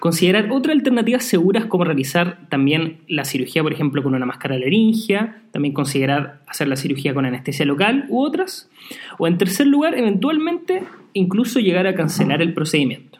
Considerar 0.00 0.50
otras 0.50 0.76
alternativas 0.76 1.24
seguras 1.24 1.66
como 1.66 1.84
realizar 1.84 2.48
también 2.48 2.98
la 3.08 3.24
cirugía, 3.24 3.62
por 3.62 3.72
ejemplo, 3.72 4.02
con 4.02 4.14
una 4.14 4.26
máscara 4.26 4.56
laringia, 4.56 5.42
también 5.50 5.74
considerar 5.74 6.40
hacer 6.46 6.68
la 6.68 6.76
cirugía 6.76 7.12
con 7.12 7.26
anestesia 7.26 7.66
local 7.66 8.06
u 8.08 8.20
otras. 8.20 8.70
O 9.18 9.26
en 9.26 9.38
tercer 9.38 9.66
lugar, 9.66 9.98
eventualmente, 9.98 10.84
incluso 11.14 11.58
llegar 11.58 11.86
a 11.86 11.94
cancelar 11.94 12.40
el 12.42 12.54
procedimiento. 12.54 13.18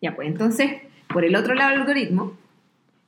Ya, 0.00 0.14
pues 0.14 0.28
entonces, 0.28 0.82
por 1.12 1.24
el 1.24 1.34
otro 1.34 1.54
lado 1.54 1.72
del 1.72 1.80
algoritmo, 1.80 2.34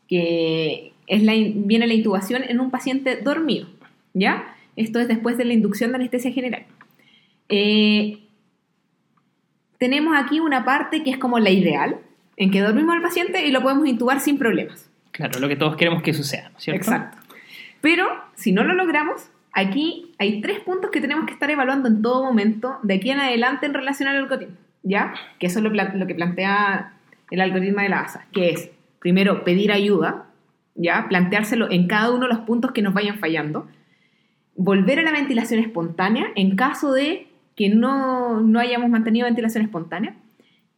que 0.09 0.93
viene 1.07 1.87
la 1.87 1.95
intubación 1.95 2.43
en 2.43 2.59
un 2.59 2.73
paciente 2.73 3.17
dormido, 3.23 3.69
¿ya? 4.15 4.55
Esto 4.77 4.99
es 5.01 5.09
después 5.09 5.37
de 5.37 5.45
la 5.45 5.53
inducción 5.53 5.91
de 5.91 5.97
anestesia 5.97 6.33
general. 6.33 6.67
Eh, 7.49 8.19
tenemos 9.79 10.17
aquí 10.17 10.41
una 10.41 10.65
parte 10.65 11.03
que 11.03 11.11
es 11.11 11.19
como 11.19 11.39
la 11.39 11.51
ideal, 11.51 11.99
en 12.37 12.51
que 12.51 12.61
dormimos 12.61 12.95
al 12.95 13.03
paciente 13.03 13.47
y 13.47 13.51
lo 13.51 13.61
podemos 13.63 13.87
intubar 13.87 14.21
sin 14.21 14.39
problemas. 14.39 14.91
Claro, 15.11 15.41
lo 15.41 15.49
que 15.49 15.57
todos 15.57 15.77
queremos 15.77 16.03
que 16.03 16.15
suceda, 16.15 16.51
¿cierto? 16.57 16.83
Exacto. 16.83 17.19
Pero 17.81 18.07
si 18.35 18.53
no 18.53 18.65
lo 18.65 18.75
logramos, 18.75 19.29
aquí 19.53 20.13
hay 20.19 20.41
tres 20.41 20.61
puntos 20.61 20.91
que 20.91 21.01
tenemos 21.01 21.27
que 21.27 21.33
estar 21.33 21.51
evaluando 21.51 21.89
en 21.89 22.03
todo 22.03 22.25
momento 22.25 22.79
de 22.83 22.95
aquí 22.95 23.11
en 23.11 23.21
adelante 23.21 23.67
en 23.67 23.75
relación 23.75 24.09
al 24.09 24.17
algoritmo, 24.17 24.57
¿ya? 24.83 25.15
Que 25.39 25.47
eso 25.47 25.59
es 25.59 25.65
lo, 25.65 25.71
lo 25.71 26.07
que 26.07 26.15
plantea 26.15 26.95
el 27.31 27.41
algoritmo 27.41 27.83
de 27.83 27.89
la 27.89 28.01
ASA, 28.01 28.27
que 28.33 28.51
es, 28.51 28.71
primero, 29.01 29.45
pedir 29.45 29.73
ayuda, 29.73 30.27
¿ya? 30.75 31.07
Planteárselo 31.09 31.71
en 31.71 31.87
cada 31.87 32.11
uno 32.11 32.27
de 32.27 32.35
los 32.35 32.41
puntos 32.41 32.73
que 32.73 32.83
nos 32.83 32.95
vayan 32.95 33.19
fallando. 33.19 33.69
Volver 34.57 34.99
a 34.99 35.03
la 35.03 35.13
ventilación 35.13 35.61
espontánea 35.61 36.27
en 36.35 36.57
caso 36.57 36.93
de 36.93 37.29
que 37.57 37.69
no, 37.69 38.41
no 38.41 38.59
hayamos 38.61 38.91
mantenido 38.91 39.27
ventilación 39.27 39.65
espontánea. 39.65 40.15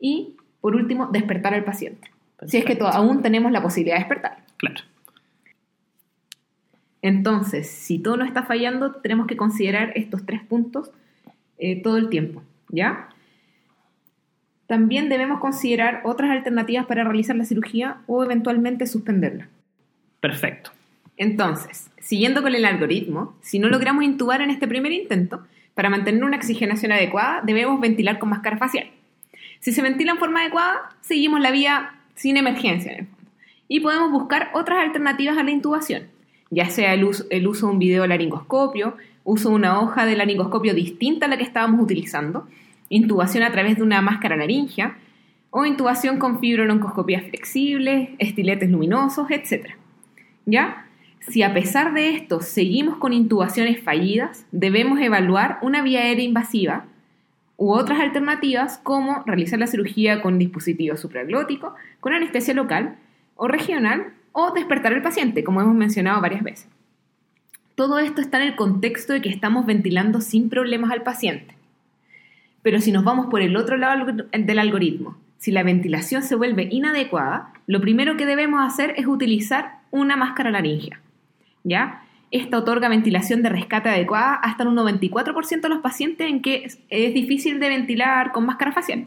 Y, 0.01 0.37
por 0.61 0.75
último, 0.75 1.07
despertar 1.13 1.55
al 1.55 1.65
paciente. 1.65 2.11
Si 2.47 2.57
es 2.57 2.65
que 2.65 2.77
aún 2.81 3.23
tenemos 3.23 3.53
la 3.53 3.63
posibilidad 3.63 3.97
de 3.97 4.01
despertar. 4.01 4.39
Claro. 4.57 4.81
Entonces, 7.03 7.69
si 7.69 7.99
todo 7.99 8.17
no 8.17 8.25
está 8.25 8.45
fallando, 8.45 8.93
tenemos 8.93 9.27
que 9.27 9.37
considerar 9.37 9.93
estos 9.97 10.25
tres 10.25 10.43
puntos 10.43 10.91
eh, 11.59 11.83
todo 11.83 11.97
el 11.97 12.09
tiempo, 12.09 12.43
¿ya? 12.69 13.09
También 14.67 15.09
debemos 15.09 15.41
considerar 15.41 16.01
otras 16.05 16.31
alternativas 16.31 16.87
para 16.87 17.05
realizar 17.05 17.37
la 17.37 17.45
cirugía 17.45 17.99
o 18.07 18.25
eventualmente 18.25 18.87
suspenderla. 18.87 19.49
Perfecto. 20.21 20.71
Entonces, 21.17 21.91
siguiendo 22.01 22.43
con 22.43 22.55
el 22.55 22.65
algoritmo, 22.65 23.37
si 23.41 23.59
no 23.59 23.69
logramos 23.69 24.05
intubar 24.05 24.41
en 24.41 24.51
este 24.51 24.67
primer 24.67 24.93
intento, 24.93 25.43
para 25.75 25.91
mantener 25.91 26.25
una 26.25 26.37
oxigenación 26.37 26.93
adecuada, 26.93 27.41
debemos 27.45 27.81
ventilar 27.81 28.19
con 28.19 28.31
máscara 28.31 28.59
facial. 28.59 28.91
Si 29.61 29.73
se 29.73 29.83
ventila 29.83 30.13
en 30.13 30.19
forma 30.19 30.41
adecuada, 30.41 30.91
seguimos 31.01 31.41
la 31.41 31.51
vía 31.51 31.95
sin 32.15 32.37
emergencia. 32.37 33.07
Y 33.69 33.81
podemos 33.81 34.11
buscar 34.11 34.51
otras 34.55 34.81
alternativas 34.81 35.39
a 35.39 35.43
la 35.43 35.51
intubación, 35.51 36.09
ya 36.51 36.69
sea 36.69 36.93
el 36.93 37.05
uso, 37.05 37.25
de 37.29 37.47
un 37.63 37.79
video 37.79 38.07
laringoscopio, 38.07 38.97
uso 39.25 39.51
de 39.51 39.55
una 39.55 39.81
hoja 39.81 40.05
de 40.05 40.17
laringoscopio 40.17 40.75
distinta 40.75 41.27
a 41.27 41.29
la 41.29 41.39
que 41.39 41.45
estábamos 41.45 41.81
utilizando, 41.81 42.47
intubación 42.89 43.45
a 43.45 43.53
través 43.53 43.77
de 43.77 43.83
una 43.83 44.03
máscara 44.03 44.37
laringia, 44.37 44.97
o 45.51 45.65
intubación 45.65 46.19
con 46.19 46.41
fibrobroncoscopías 46.41 47.25
flexibles, 47.25 48.11
estiletes 48.19 48.71
luminosos, 48.71 49.31
etc. 49.31 49.75
¿Ya? 50.45 50.87
Si 51.29 51.43
a 51.43 51.55
pesar 51.55 51.95
de 51.95 52.11
esto 52.11 52.41
seguimos 52.41 52.97
con 52.97 53.13
intubaciones 53.13 53.81
fallidas, 53.81 54.45
debemos 54.51 55.01
evaluar 55.01 55.59
una 55.63 55.83
vía 55.83 56.01
aérea 56.01 56.25
invasiva 56.25 56.85
u 57.57 57.73
otras 57.73 58.01
alternativas 58.01 58.79
como 58.83 59.23
realizar 59.25 59.59
la 59.59 59.69
cirugía 59.69 60.21
con 60.21 60.39
dispositivo 60.39 60.97
supraglótico, 60.97 61.75
con 62.01 62.13
anestesia 62.13 62.55
local 62.55 62.97
o 63.37 63.47
regional 63.47 64.13
o 64.33 64.51
despertar 64.51 64.93
al 64.95 65.03
paciente, 65.03 65.45
como 65.45 65.61
hemos 65.61 65.77
mencionado 65.77 66.21
varias 66.21 66.43
veces. 66.43 66.69
Todo 67.77 68.01
esto 68.01 68.21
está 68.21 68.43
en 68.43 68.49
el 68.49 68.57
contexto 68.57 69.13
de 69.13 69.23
que 69.23 69.29
estamos 69.29 69.65
ventilando 69.65 70.21
sin 70.21 70.51
problemas 70.51 70.91
al 70.91 71.03
paciente. 71.03 71.55
Pero 72.63 72.81
si 72.81 72.91
nos 72.91 73.05
vamos 73.05 73.27
por 73.27 73.43
el 73.43 73.57
otro 73.57 73.77
lado 73.77 74.07
del 74.33 74.59
algoritmo, 74.59 75.17
si 75.39 75.53
la 75.53 75.63
ventilación 75.63 76.23
se 76.23 76.35
vuelve 76.35 76.69
inadecuada, 76.71 77.53
lo 77.67 77.81
primero 77.81 78.17
que 78.17 78.27
debemos 78.27 78.61
hacer 78.61 78.95
es 78.97 79.07
utilizar 79.07 79.81
una 79.91 80.17
máscara 80.17 80.51
laringia. 80.51 81.01
¿Ya? 81.65 82.03
Esta 82.31 82.59
otorga 82.59 82.89
ventilación 82.89 83.43
de 83.43 83.51
rescate 83.51 83.91
adecuada 83.91 84.35
hasta 84.35 84.67
un 84.67 84.75
94% 84.75 85.61
de 85.61 85.69
los 85.69 85.81
pacientes 85.81 86.27
en 86.27 86.41
que 86.41 86.65
es, 86.65 87.15
difícil 87.15 87.61
de 87.61 87.69
ventilar 87.69 88.33
con 88.33 88.47
máscara 88.47 88.73
facial. 88.73 89.07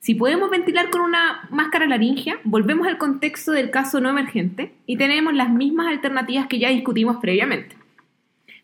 Si 0.00 0.14
podemos 0.14 0.50
ventilar 0.50 0.90
con 0.90 1.00
una 1.00 1.48
máscara 1.50 1.86
laringia, 1.86 2.38
volvemos 2.44 2.86
al 2.86 2.98
contexto 2.98 3.52
del 3.52 3.70
caso 3.70 4.00
no 4.00 4.10
emergente 4.10 4.74
y 4.86 4.98
tenemos 4.98 5.32
las 5.32 5.48
mismas 5.48 5.86
alternativas 5.86 6.46
que 6.46 6.58
ya 6.58 6.68
discutimos 6.68 7.16
previamente. 7.16 7.76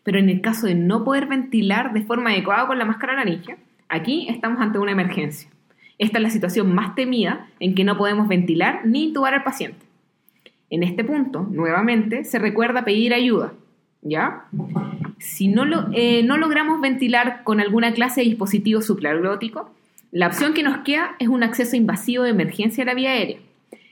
Pero 0.03 0.19
en 0.19 0.29
el 0.29 0.41
caso 0.41 0.67
de 0.67 0.75
no 0.75 1.03
poder 1.03 1.25
ventilar 1.25 1.93
de 1.93 2.03
forma 2.03 2.29
adecuada 2.29 2.67
con 2.67 2.77
la 2.77 2.85
máscara 2.85 3.15
laringia, 3.15 3.57
aquí 3.89 4.27
estamos 4.29 4.61
ante 4.61 4.77
una 4.77 4.91
emergencia. 4.91 5.49
Esta 5.97 6.19
es 6.19 6.23
la 6.23 6.29
situación 6.29 6.73
más 6.73 6.93
temida 6.93 7.47
en 7.59 7.73
que 7.73 7.83
no 7.83 7.97
podemos 7.97 8.27
ventilar 8.27 8.81
ni 8.85 9.05
intubar 9.05 9.33
al 9.33 9.43
paciente. 9.43 9.90
En 10.71 10.83
este 10.83 11.03
punto, 11.03 11.45
nuevamente, 11.51 12.23
se 12.23 12.39
recuerda 12.39 12.85
pedir 12.85 13.13
ayuda, 13.13 13.53
¿ya? 14.01 14.45
Si 15.19 15.49
no, 15.49 15.65
eh, 15.93 16.23
no 16.23 16.37
logramos 16.37 16.79
ventilar 16.79 17.43
con 17.43 17.59
alguna 17.59 17.93
clase 17.93 18.21
de 18.21 18.27
dispositivo 18.27 18.81
supraglótico, 18.81 19.69
la 20.11 20.27
opción 20.27 20.53
que 20.53 20.63
nos 20.63 20.77
queda 20.79 21.15
es 21.19 21.27
un 21.27 21.43
acceso 21.43 21.75
invasivo 21.75 22.23
de 22.23 22.29
emergencia 22.29 22.83
a 22.83 22.85
la 22.85 22.93
vía 22.93 23.11
aérea. 23.11 23.39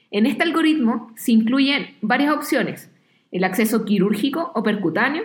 En 0.10 0.26
este 0.26 0.44
algoritmo 0.44 1.12
se 1.18 1.34
incluyen 1.34 1.96
varias 2.02 2.34
opciones, 2.34 2.90
el 3.34 3.44
acceso 3.44 3.84
quirúrgico 3.84 4.54
o 4.56 4.64
percutáneo, 4.64 5.24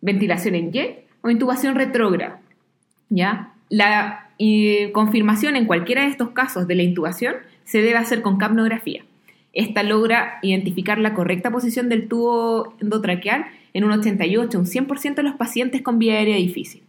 ventilación 0.00 0.56
en 0.56 0.72
jet 0.72 1.06
o 1.22 1.30
intubación 1.30 1.76
retrógrada. 1.76 2.40
¿ya? 3.08 3.52
La 3.68 4.30
eh, 4.40 4.90
confirmación 4.92 5.54
en 5.54 5.66
cualquiera 5.66 6.02
de 6.02 6.08
estos 6.08 6.30
casos 6.30 6.66
de 6.66 6.74
la 6.74 6.82
intubación 6.82 7.36
se 7.64 7.82
debe 7.82 7.98
hacer 7.98 8.20
con 8.20 8.36
capnografía. 8.36 9.04
Esta 9.52 9.82
logra 9.82 10.38
identificar 10.42 10.98
la 10.98 11.14
correcta 11.14 11.50
posición 11.50 11.88
del 11.88 12.08
tubo 12.08 12.74
endotraqueal 12.80 13.46
en 13.72 13.84
un 13.84 13.92
88, 13.92 14.58
un 14.58 14.66
100% 14.66 15.14
de 15.14 15.22
los 15.22 15.34
pacientes 15.34 15.82
con 15.82 15.98
vía 15.98 16.14
aérea 16.14 16.36
difícil. 16.36 16.82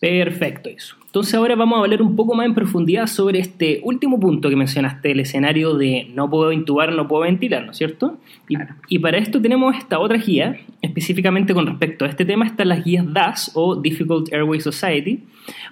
Perfecto, 0.00 0.68
eso. 0.68 0.96
Entonces 1.06 1.34
ahora 1.34 1.54
vamos 1.54 1.78
a 1.78 1.82
hablar 1.82 2.02
un 2.02 2.14
poco 2.14 2.34
más 2.34 2.44
en 2.44 2.54
profundidad 2.54 3.06
sobre 3.06 3.38
este 3.38 3.80
último 3.84 4.20
punto 4.20 4.50
que 4.50 4.56
mencionaste, 4.56 5.12
el 5.12 5.20
escenario 5.20 5.74
de 5.74 6.10
no 6.12 6.28
puedo 6.28 6.52
intubar, 6.52 6.92
no 6.92 7.08
puedo 7.08 7.22
ventilar, 7.22 7.64
¿no 7.64 7.70
es 7.70 7.78
cierto? 7.78 8.18
Y, 8.48 8.56
y, 8.88 8.98
para 8.98 9.16
esto 9.16 9.40
tenemos 9.40 9.74
esta 9.76 10.00
otra 10.00 10.18
guía, 10.18 10.58
específicamente 10.82 11.54
con 11.54 11.66
respecto 11.66 12.04
a 12.04 12.08
este 12.08 12.24
tema, 12.24 12.44
están 12.44 12.68
las 12.68 12.84
guías 12.84 13.10
DAS 13.12 13.52
o 13.54 13.76
Difficult 13.76 14.32
Airway 14.32 14.60
Society, 14.60 15.24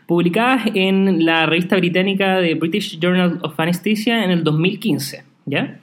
publicadas 0.07 0.63
en 0.75 1.27
la 1.27 1.45
revista 1.45 1.77
británica 1.77 2.39
de 2.39 2.55
British 2.55 2.99
Journal 3.01 3.39
of 3.43 3.59
Anesthesia 3.59 4.25
en 4.25 4.31
el 4.31 4.45
2015. 4.45 5.32
¿Ya? 5.47 5.79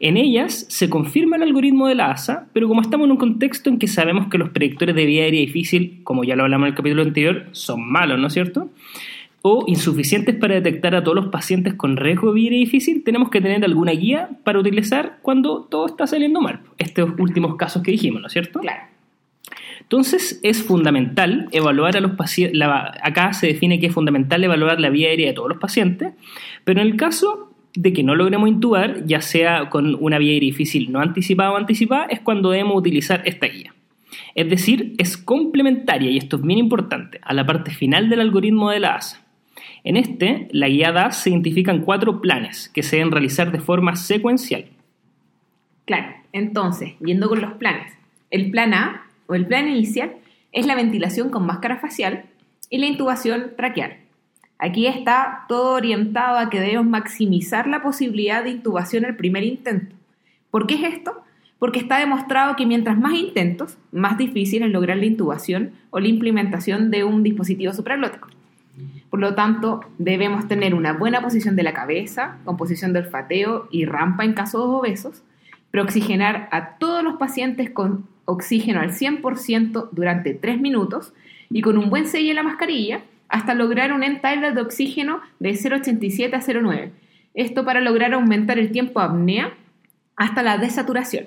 En 0.00 0.16
ellas 0.16 0.66
se 0.68 0.88
confirma 0.88 1.36
el 1.36 1.42
algoritmo 1.42 1.88
de 1.88 1.96
la 1.96 2.10
ASA, 2.10 2.46
pero 2.52 2.68
como 2.68 2.80
estamos 2.80 3.06
en 3.06 3.12
un 3.12 3.16
contexto 3.16 3.68
en 3.68 3.78
que 3.78 3.88
sabemos 3.88 4.28
que 4.28 4.38
los 4.38 4.50
predictores 4.50 4.94
de 4.94 5.04
vía 5.04 5.24
aérea 5.24 5.40
difícil, 5.40 6.00
como 6.04 6.22
ya 6.22 6.36
lo 6.36 6.44
hablamos 6.44 6.66
en 6.66 6.72
el 6.72 6.76
capítulo 6.76 7.02
anterior, 7.02 7.46
son 7.50 7.90
malos, 7.90 8.18
¿no 8.18 8.28
es 8.28 8.32
cierto? 8.32 8.70
O 9.42 9.64
insuficientes 9.66 10.36
para 10.36 10.54
detectar 10.54 10.94
a 10.94 11.02
todos 11.02 11.16
los 11.16 11.28
pacientes 11.28 11.74
con 11.74 11.96
riesgo 11.96 12.28
de 12.28 12.34
vía 12.34 12.50
aérea 12.50 12.60
difícil, 12.60 13.02
tenemos 13.02 13.28
que 13.30 13.40
tener 13.40 13.64
alguna 13.64 13.90
guía 13.92 14.30
para 14.44 14.60
utilizar 14.60 15.18
cuando 15.22 15.62
todo 15.64 15.86
está 15.86 16.06
saliendo 16.06 16.40
mal. 16.40 16.60
Estos 16.78 17.10
últimos 17.18 17.56
casos 17.56 17.82
que 17.82 17.90
dijimos, 17.90 18.20
¿no 18.20 18.28
es 18.28 18.32
cierto? 18.32 18.60
Claro. 18.60 18.82
Entonces 19.80 20.38
es 20.42 20.62
fundamental 20.62 21.48
evaluar 21.50 21.96
a 21.96 22.00
los 22.00 22.12
pacientes, 22.12 22.60
acá 23.02 23.32
se 23.32 23.48
define 23.48 23.80
que 23.80 23.86
es 23.86 23.94
fundamental 23.94 24.44
evaluar 24.44 24.80
la 24.80 24.90
vía 24.90 25.08
aérea 25.08 25.28
de 25.28 25.32
todos 25.32 25.48
los 25.48 25.58
pacientes, 25.58 26.12
pero 26.64 26.80
en 26.80 26.86
el 26.86 26.96
caso 26.96 27.54
de 27.74 27.92
que 27.92 28.02
no 28.02 28.14
logremos 28.14 28.48
intubar, 28.48 29.04
ya 29.04 29.20
sea 29.20 29.68
con 29.70 29.96
una 30.00 30.18
vía 30.18 30.38
difícil 30.40 30.90
no 30.90 31.00
anticipada 31.00 31.52
o 31.52 31.56
anticipada, 31.56 32.06
es 32.06 32.20
cuando 32.20 32.50
debemos 32.50 32.76
utilizar 32.76 33.22
esta 33.24 33.46
guía. 33.46 33.74
Es 34.34 34.48
decir, 34.48 34.94
es 34.98 35.16
complementaria, 35.16 36.10
y 36.10 36.16
esto 36.16 36.36
es 36.36 36.42
bien 36.42 36.58
importante, 36.58 37.20
a 37.22 37.34
la 37.34 37.46
parte 37.46 37.70
final 37.70 38.08
del 38.08 38.20
algoritmo 38.20 38.70
de 38.70 38.80
la 38.80 38.94
ASA. 38.94 39.24
En 39.84 39.96
este, 39.96 40.48
la 40.52 40.68
guía 40.68 40.92
DAS 40.92 41.22
se 41.22 41.30
identifican 41.30 41.82
cuatro 41.82 42.20
planes 42.20 42.68
que 42.68 42.82
se 42.82 42.96
deben 42.96 43.12
realizar 43.12 43.52
de 43.52 43.60
forma 43.60 43.96
secuencial. 43.96 44.66
Claro, 45.84 46.14
entonces, 46.32 46.94
yendo 47.00 47.28
con 47.28 47.40
los 47.40 47.52
planes. 47.54 47.92
El 48.30 48.50
plan 48.50 48.74
A, 48.74 49.06
o 49.26 49.34
el 49.34 49.46
plan 49.46 49.68
inicial, 49.68 50.12
es 50.52 50.66
la 50.66 50.74
ventilación 50.74 51.30
con 51.30 51.46
máscara 51.46 51.78
facial 51.78 52.24
y 52.70 52.78
la 52.78 52.86
intubación 52.86 53.52
traqueal. 53.56 53.98
Aquí 54.58 54.88
está 54.88 55.44
todo 55.48 55.74
orientado 55.74 56.36
a 56.36 56.50
que 56.50 56.58
debemos 56.58 56.86
maximizar 56.86 57.68
la 57.68 57.80
posibilidad 57.80 58.42
de 58.42 58.50
intubación 58.50 59.04
el 59.04 59.14
primer 59.14 59.44
intento. 59.44 59.94
¿Por 60.50 60.66
qué 60.66 60.74
es 60.74 60.94
esto? 60.94 61.22
Porque 61.60 61.78
está 61.78 61.98
demostrado 61.98 62.56
que 62.56 62.66
mientras 62.66 62.98
más 62.98 63.14
intentos, 63.14 63.78
más 63.92 64.18
difícil 64.18 64.64
es 64.64 64.70
lograr 64.70 64.96
la 64.96 65.06
intubación 65.06 65.72
o 65.90 66.00
la 66.00 66.08
implementación 66.08 66.90
de 66.90 67.04
un 67.04 67.22
dispositivo 67.22 67.72
supraglótico. 67.72 68.28
Por 69.10 69.20
lo 69.20 69.34
tanto, 69.34 69.80
debemos 69.98 70.48
tener 70.48 70.74
una 70.74 70.92
buena 70.92 71.22
posición 71.22 71.54
de 71.54 71.62
la 71.62 71.72
cabeza, 71.72 72.38
con 72.44 72.56
posición 72.56 72.92
de 72.92 73.00
olfateo 73.00 73.68
y 73.70 73.84
rampa 73.84 74.24
en 74.24 74.34
casos 74.34 74.62
obesos, 74.64 75.22
preoxigenar 75.70 76.48
a 76.50 76.78
todos 76.78 77.04
los 77.04 77.16
pacientes 77.16 77.70
con 77.70 78.06
oxígeno 78.24 78.80
al 78.80 78.90
100% 78.90 79.88
durante 79.92 80.34
3 80.34 80.60
minutos 80.60 81.12
y 81.48 81.62
con 81.62 81.78
un 81.78 81.90
buen 81.90 82.06
sello 82.06 82.30
en 82.30 82.36
la 82.36 82.42
mascarilla 82.42 83.02
hasta 83.28 83.54
lograr 83.54 83.92
un 83.92 84.02
end 84.02 84.20
de 84.22 84.60
oxígeno 84.60 85.20
de 85.38 85.50
0,87 85.50 86.34
a 86.34 86.40
0,9. 86.40 86.90
Esto 87.34 87.64
para 87.64 87.80
lograr 87.80 88.14
aumentar 88.14 88.58
el 88.58 88.72
tiempo 88.72 89.00
apnea 89.00 89.54
hasta 90.16 90.42
la 90.42 90.58
desaturación. 90.58 91.26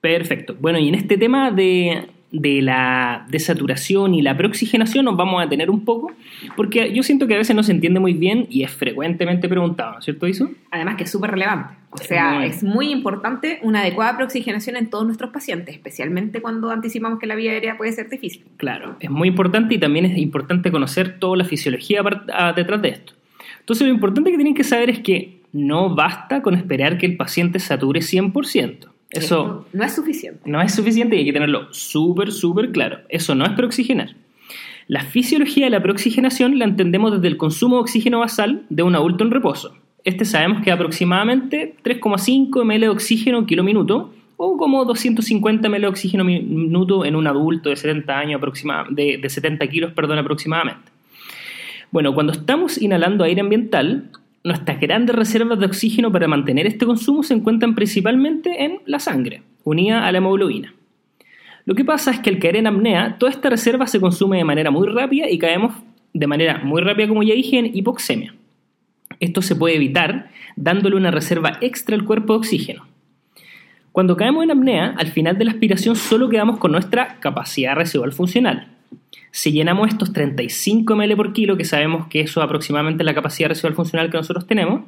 Perfecto. 0.00 0.56
Bueno, 0.58 0.78
y 0.78 0.88
en 0.88 0.94
este 0.94 1.18
tema 1.18 1.50
de, 1.50 2.08
de 2.32 2.62
la 2.62 3.26
desaturación 3.28 4.14
y 4.14 4.22
la 4.22 4.36
preoxigenación 4.36 5.04
nos 5.04 5.16
vamos 5.16 5.40
a 5.40 5.44
detener 5.44 5.68
un 5.68 5.84
poco, 5.84 6.12
porque 6.56 6.92
yo 6.92 7.02
siento 7.02 7.26
que 7.26 7.34
a 7.34 7.38
veces 7.38 7.56
no 7.56 7.62
se 7.62 7.72
entiende 7.72 7.98
muy 7.98 8.12
bien 8.12 8.46
y 8.48 8.62
es 8.62 8.70
frecuentemente 8.70 9.48
preguntado, 9.48 9.92
¿no 9.92 9.98
es 9.98 10.04
cierto, 10.04 10.28
Iso? 10.28 10.48
Además 10.70 10.96
que 10.96 11.04
es 11.04 11.10
súper 11.10 11.32
relevante. 11.32 11.74
O 11.90 11.98
sea, 11.98 12.46
es 12.46 12.62
muy 12.62 12.92
importante 12.92 13.58
una 13.62 13.80
adecuada 13.80 14.14
preoxigenación 14.16 14.76
en 14.76 14.90
todos 14.90 15.04
nuestros 15.04 15.32
pacientes, 15.32 15.74
especialmente 15.74 16.40
cuando 16.40 16.70
anticipamos 16.70 17.18
que 17.18 17.26
la 17.26 17.34
vía 17.34 17.50
aérea 17.50 17.76
puede 17.76 17.90
ser 17.90 18.08
difícil. 18.08 18.44
Claro, 18.58 18.94
es 19.00 19.10
muy 19.10 19.26
importante 19.26 19.74
y 19.74 19.78
también 19.78 20.04
es 20.04 20.16
importante 20.16 20.70
conocer 20.70 21.18
toda 21.18 21.36
la 21.36 21.44
fisiología 21.44 22.02
detrás 22.54 22.80
de 22.80 22.88
esto. 22.90 23.14
Entonces 23.58 23.88
lo 23.88 23.92
importante 23.92 24.30
que 24.30 24.36
tienen 24.36 24.54
que 24.54 24.62
saber 24.62 24.88
es 24.88 25.00
que 25.00 25.40
no 25.52 25.96
basta 25.96 26.42
con 26.42 26.54
esperar 26.54 26.96
que 26.96 27.06
el 27.06 27.16
paciente 27.16 27.58
sature 27.58 28.00
100%. 28.00 28.89
Eso 29.10 29.66
no 29.72 29.84
es 29.84 29.94
suficiente. 29.94 30.40
No 30.48 30.60
es 30.60 30.74
suficiente 30.74 31.16
y 31.16 31.20
hay 31.20 31.24
que 31.24 31.32
tenerlo 31.32 31.72
súper, 31.72 32.30
súper 32.32 32.70
claro. 32.70 32.98
Eso 33.08 33.34
no 33.34 33.44
es 33.44 33.52
preoxigenar. 33.52 34.14
La 34.86 35.02
fisiología 35.02 35.66
de 35.66 35.70
la 35.70 35.82
preoxigenación 35.82 36.58
la 36.58 36.64
entendemos 36.64 37.12
desde 37.12 37.28
el 37.28 37.36
consumo 37.36 37.76
de 37.76 37.82
oxígeno 37.82 38.20
basal 38.20 38.64
de 38.70 38.82
un 38.82 38.94
adulto 38.94 39.24
en 39.24 39.30
reposo. 39.30 39.76
Este 40.04 40.24
sabemos 40.24 40.62
que 40.62 40.70
aproximadamente 40.70 41.76
3,5 41.84 42.64
ml 42.64 42.80
de 42.80 42.88
oxígeno 42.88 43.46
kilo 43.46 43.62
minuto 43.62 44.12
o 44.36 44.56
como 44.56 44.84
250 44.84 45.68
ml 45.68 45.80
de 45.80 45.86
oxígeno 45.86 46.24
minuto 46.24 47.04
en 47.04 47.14
un 47.14 47.26
adulto 47.26 47.68
de 47.68 47.76
70 47.76 48.18
años 48.18 48.40
de, 48.90 49.18
de 49.18 49.28
70 49.28 49.66
kilos 49.68 49.92
perdón, 49.92 50.18
aproximadamente. 50.18 50.90
Bueno, 51.90 52.14
cuando 52.14 52.32
estamos 52.32 52.80
inhalando 52.80 53.24
aire 53.24 53.40
ambiental, 53.40 54.10
nuestras 54.42 54.80
grandes 54.80 55.14
reservas 55.14 55.58
de 55.58 55.66
oxígeno 55.66 56.10
para 56.10 56.28
mantener 56.28 56.66
este 56.66 56.86
consumo 56.86 57.22
se 57.22 57.34
encuentran 57.34 57.74
principalmente 57.74 58.64
en 58.64 58.80
la 58.86 58.98
sangre, 58.98 59.42
unida 59.64 60.06
a 60.06 60.12
la 60.12 60.18
hemoglobina. 60.18 60.74
Lo 61.66 61.74
que 61.74 61.84
pasa 61.84 62.10
es 62.10 62.20
que 62.20 62.30
al 62.30 62.38
caer 62.38 62.56
en 62.56 62.66
apnea, 62.66 63.16
toda 63.18 63.30
esta 63.30 63.50
reserva 63.50 63.86
se 63.86 64.00
consume 64.00 64.38
de 64.38 64.44
manera 64.44 64.70
muy 64.70 64.88
rápida 64.88 65.28
y 65.28 65.38
caemos 65.38 65.74
de 66.12 66.26
manera 66.26 66.60
muy 66.64 66.82
rápida, 66.82 67.08
como 67.08 67.22
ya 67.22 67.34
dije, 67.34 67.58
en 67.58 67.76
hipoxemia. 67.76 68.34
Esto 69.20 69.42
se 69.42 69.54
puede 69.54 69.76
evitar 69.76 70.30
dándole 70.56 70.96
una 70.96 71.10
reserva 71.10 71.58
extra 71.60 71.94
al 71.94 72.04
cuerpo 72.04 72.32
de 72.32 72.38
oxígeno. 72.38 72.86
Cuando 73.92 74.16
caemos 74.16 74.44
en 74.44 74.52
apnea, 74.52 74.94
al 74.96 75.08
final 75.08 75.36
de 75.36 75.44
la 75.44 75.50
aspiración 75.50 75.96
solo 75.96 76.28
quedamos 76.28 76.58
con 76.58 76.72
nuestra 76.72 77.18
capacidad 77.20 77.74
residual 77.74 78.12
funcional, 78.12 78.68
si 79.30 79.52
llenamos 79.52 79.88
estos 79.88 80.12
35 80.12 80.96
ml 80.96 81.16
por 81.16 81.32
kilo, 81.32 81.56
que 81.56 81.64
sabemos 81.64 82.06
que 82.08 82.20
eso 82.20 82.40
es 82.40 82.44
aproximadamente 82.44 83.04
la 83.04 83.14
capacidad 83.14 83.48
residual 83.48 83.74
funcional 83.74 84.10
que 84.10 84.16
nosotros 84.16 84.46
tenemos, 84.46 84.82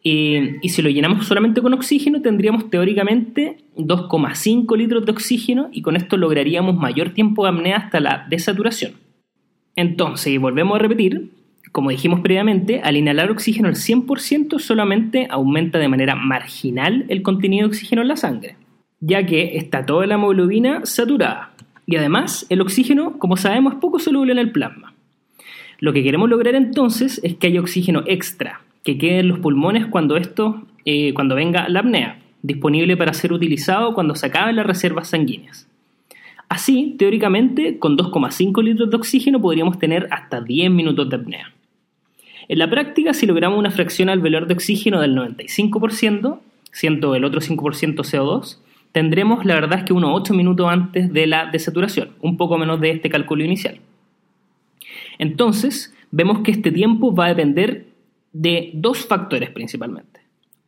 y 0.00 0.68
si 0.68 0.80
lo 0.80 0.88
llenamos 0.88 1.26
solamente 1.26 1.60
con 1.60 1.74
oxígeno, 1.74 2.22
tendríamos 2.22 2.70
teóricamente 2.70 3.58
2,5 3.76 4.76
litros 4.76 5.04
de 5.04 5.12
oxígeno 5.12 5.68
y 5.70 5.82
con 5.82 5.96
esto 5.96 6.16
lograríamos 6.16 6.76
mayor 6.76 7.10
tiempo 7.10 7.44
de 7.44 7.50
apnea 7.50 7.76
hasta 7.76 8.00
la 8.00 8.26
desaturación. 8.30 8.92
Entonces, 9.76 10.32
y 10.32 10.38
volvemos 10.38 10.76
a 10.76 10.78
repetir, 10.78 11.32
como 11.72 11.90
dijimos 11.90 12.20
previamente, 12.20 12.80
al 12.82 12.96
inhalar 12.96 13.30
oxígeno 13.30 13.68
al 13.68 13.74
100% 13.74 14.58
solamente 14.60 15.26
aumenta 15.30 15.78
de 15.78 15.88
manera 15.88 16.14
marginal 16.14 17.04
el 17.08 17.20
contenido 17.20 17.66
de 17.66 17.74
oxígeno 17.74 18.00
en 18.00 18.08
la 18.08 18.16
sangre, 18.16 18.56
ya 19.00 19.26
que 19.26 19.58
está 19.58 19.84
toda 19.84 20.06
la 20.06 20.14
hemoglobina 20.14 20.86
saturada. 20.86 21.52
Y 21.88 21.96
además, 21.96 22.44
el 22.50 22.60
oxígeno, 22.60 23.18
como 23.18 23.38
sabemos, 23.38 23.72
es 23.72 23.78
poco 23.80 23.98
soluble 23.98 24.32
en 24.32 24.38
el 24.38 24.52
plasma. 24.52 24.92
Lo 25.78 25.94
que 25.94 26.02
queremos 26.02 26.28
lograr 26.28 26.54
entonces 26.54 27.18
es 27.24 27.36
que 27.36 27.46
haya 27.46 27.60
oxígeno 27.60 28.02
extra, 28.06 28.60
que 28.84 28.98
quede 28.98 29.20
en 29.20 29.28
los 29.28 29.38
pulmones 29.38 29.86
cuando 29.86 30.18
esto, 30.18 30.66
eh, 30.84 31.14
cuando 31.14 31.34
venga 31.34 31.66
la 31.70 31.80
apnea, 31.80 32.18
disponible 32.42 32.98
para 32.98 33.14
ser 33.14 33.32
utilizado 33.32 33.94
cuando 33.94 34.14
se 34.14 34.26
acaben 34.26 34.56
las 34.56 34.66
reservas 34.66 35.08
sanguíneas. 35.08 35.66
Así, 36.50 36.94
teóricamente, 36.98 37.78
con 37.78 37.96
2,5 37.96 38.62
litros 38.62 38.90
de 38.90 38.96
oxígeno 38.96 39.40
podríamos 39.40 39.78
tener 39.78 40.08
hasta 40.10 40.42
10 40.42 40.70
minutos 40.70 41.08
de 41.08 41.16
apnea. 41.16 41.54
En 42.48 42.58
la 42.58 42.68
práctica, 42.68 43.14
si 43.14 43.24
logramos 43.24 43.58
una 43.58 43.70
fracción 43.70 44.10
alveolar 44.10 44.46
de 44.46 44.52
oxígeno 44.52 45.00
del 45.00 45.16
95%, 45.16 46.38
siendo 46.70 47.14
el 47.14 47.24
otro 47.24 47.40
5% 47.40 47.96
CO2, 48.04 48.58
tendremos 48.92 49.44
la 49.44 49.54
verdad 49.54 49.80
es 49.80 49.84
que 49.84 49.92
unos 49.92 50.10
8 50.12 50.34
minutos 50.34 50.68
antes 50.68 51.12
de 51.12 51.26
la 51.26 51.46
desaturación, 51.46 52.10
un 52.20 52.36
poco 52.36 52.58
menos 52.58 52.80
de 52.80 52.90
este 52.90 53.10
cálculo 53.10 53.44
inicial. 53.44 53.80
Entonces, 55.18 55.94
vemos 56.10 56.40
que 56.40 56.50
este 56.50 56.70
tiempo 56.70 57.14
va 57.14 57.26
a 57.26 57.28
depender 57.28 57.86
de 58.32 58.70
dos 58.74 59.06
factores 59.06 59.50
principalmente. 59.50 60.20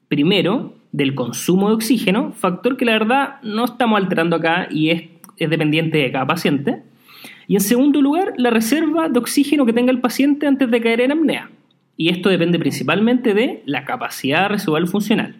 Primero, 0.08 0.74
del 0.92 1.14
consumo 1.14 1.68
de 1.68 1.74
oxígeno, 1.74 2.32
factor 2.32 2.76
que 2.76 2.84
la 2.84 2.92
verdad 2.92 3.36
no 3.42 3.64
estamos 3.64 3.98
alterando 3.98 4.36
acá 4.36 4.68
y 4.70 4.90
es, 4.90 5.04
es 5.36 5.48
dependiente 5.48 5.98
de 5.98 6.10
cada 6.10 6.26
paciente. 6.26 6.82
Y 7.46 7.54
en 7.54 7.60
segundo 7.60 8.02
lugar, 8.02 8.34
la 8.36 8.50
reserva 8.50 9.08
de 9.08 9.18
oxígeno 9.18 9.66
que 9.66 9.72
tenga 9.72 9.92
el 9.92 10.00
paciente 10.00 10.46
antes 10.46 10.70
de 10.70 10.80
caer 10.80 11.00
en 11.00 11.12
apnea. 11.12 11.50
Y 11.96 12.08
esto 12.08 12.28
depende 12.28 12.58
principalmente 12.58 13.34
de 13.34 13.62
la 13.66 13.84
capacidad 13.84 14.48
residual 14.48 14.86
funcional. 14.88 15.36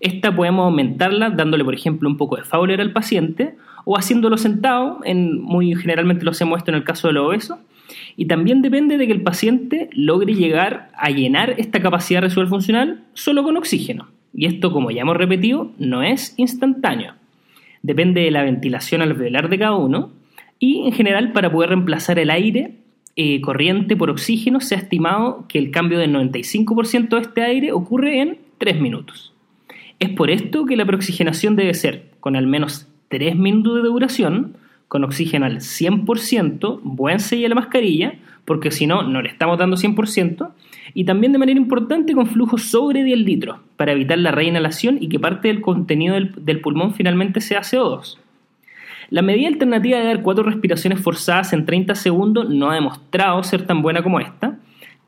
Esta 0.00 0.34
podemos 0.34 0.64
aumentarla 0.64 1.30
dándole, 1.30 1.64
por 1.64 1.74
ejemplo, 1.74 2.08
un 2.08 2.16
poco 2.16 2.36
de 2.36 2.42
Fowler 2.42 2.80
al 2.80 2.92
paciente 2.92 3.56
o 3.84 3.96
haciéndolo 3.96 4.36
sentado, 4.36 5.00
en, 5.04 5.40
muy 5.40 5.74
generalmente 5.74 6.24
lo 6.24 6.30
hacemos 6.30 6.58
esto 6.58 6.70
en 6.70 6.76
el 6.76 6.84
caso 6.84 7.08
de 7.08 7.14
los 7.14 7.26
obesos, 7.26 7.58
y 8.16 8.26
también 8.26 8.62
depende 8.62 8.98
de 8.98 9.06
que 9.06 9.12
el 9.12 9.22
paciente 9.22 9.88
logre 9.92 10.34
llegar 10.34 10.90
a 10.94 11.10
llenar 11.10 11.54
esta 11.58 11.80
capacidad 11.80 12.20
residual 12.20 12.48
funcional 12.48 13.04
solo 13.14 13.42
con 13.42 13.56
oxígeno. 13.56 14.08
Y 14.34 14.46
esto, 14.46 14.72
como 14.72 14.90
ya 14.90 15.02
hemos 15.02 15.16
repetido, 15.16 15.72
no 15.78 16.02
es 16.02 16.34
instantáneo. 16.36 17.14
Depende 17.82 18.20
de 18.20 18.30
la 18.30 18.42
ventilación 18.42 19.02
alveolar 19.02 19.48
de 19.48 19.58
cada 19.58 19.76
uno 19.76 20.10
y 20.58 20.86
en 20.86 20.92
general 20.92 21.32
para 21.32 21.50
poder 21.50 21.70
reemplazar 21.70 22.18
el 22.18 22.30
aire 22.30 22.74
eh, 23.16 23.40
corriente 23.40 23.96
por 23.96 24.10
oxígeno 24.10 24.60
se 24.60 24.74
ha 24.74 24.78
estimado 24.78 25.46
que 25.48 25.58
el 25.58 25.70
cambio 25.70 25.98
del 25.98 26.14
95% 26.14 27.08
de 27.08 27.20
este 27.20 27.42
aire 27.42 27.72
ocurre 27.72 28.20
en 28.20 28.38
3 28.58 28.80
minutos. 28.80 29.32
Es 29.98 30.10
por 30.10 30.30
esto 30.30 30.64
que 30.64 30.76
la 30.76 30.86
preoxigenación 30.86 31.56
debe 31.56 31.74
ser 31.74 32.10
con 32.20 32.36
al 32.36 32.46
menos 32.46 32.86
3 33.08 33.36
minutos 33.36 33.82
de 33.82 33.88
duración, 33.88 34.56
con 34.86 35.04
oxígeno 35.04 35.46
al 35.46 35.56
100%, 35.56 36.80
buen 36.82 37.20
sello 37.20 37.48
la 37.48 37.54
mascarilla, 37.54 38.14
porque 38.44 38.70
si 38.70 38.86
no, 38.86 39.02
no 39.02 39.20
le 39.20 39.28
estamos 39.28 39.58
dando 39.58 39.76
100%, 39.76 40.50
y 40.94 41.04
también 41.04 41.32
de 41.32 41.38
manera 41.38 41.58
importante 41.58 42.14
con 42.14 42.26
flujo 42.26 42.58
sobre 42.58 43.04
10 43.04 43.18
litros, 43.18 43.58
para 43.76 43.92
evitar 43.92 44.18
la 44.18 44.30
reinhalación 44.30 44.98
y 45.00 45.08
que 45.08 45.18
parte 45.18 45.48
del 45.48 45.60
contenido 45.60 46.14
del, 46.14 46.32
del 46.44 46.60
pulmón 46.60 46.94
finalmente 46.94 47.40
sea 47.40 47.60
CO2. 47.60 48.18
La 49.10 49.22
medida 49.22 49.48
alternativa 49.48 49.98
de 49.98 50.04
dar 50.04 50.22
cuatro 50.22 50.44
respiraciones 50.44 51.00
forzadas 51.00 51.52
en 51.52 51.64
30 51.66 51.94
segundos 51.94 52.48
no 52.48 52.70
ha 52.70 52.74
demostrado 52.74 53.42
ser 53.42 53.66
tan 53.66 53.82
buena 53.82 54.02
como 54.02 54.20
esta, 54.20 54.58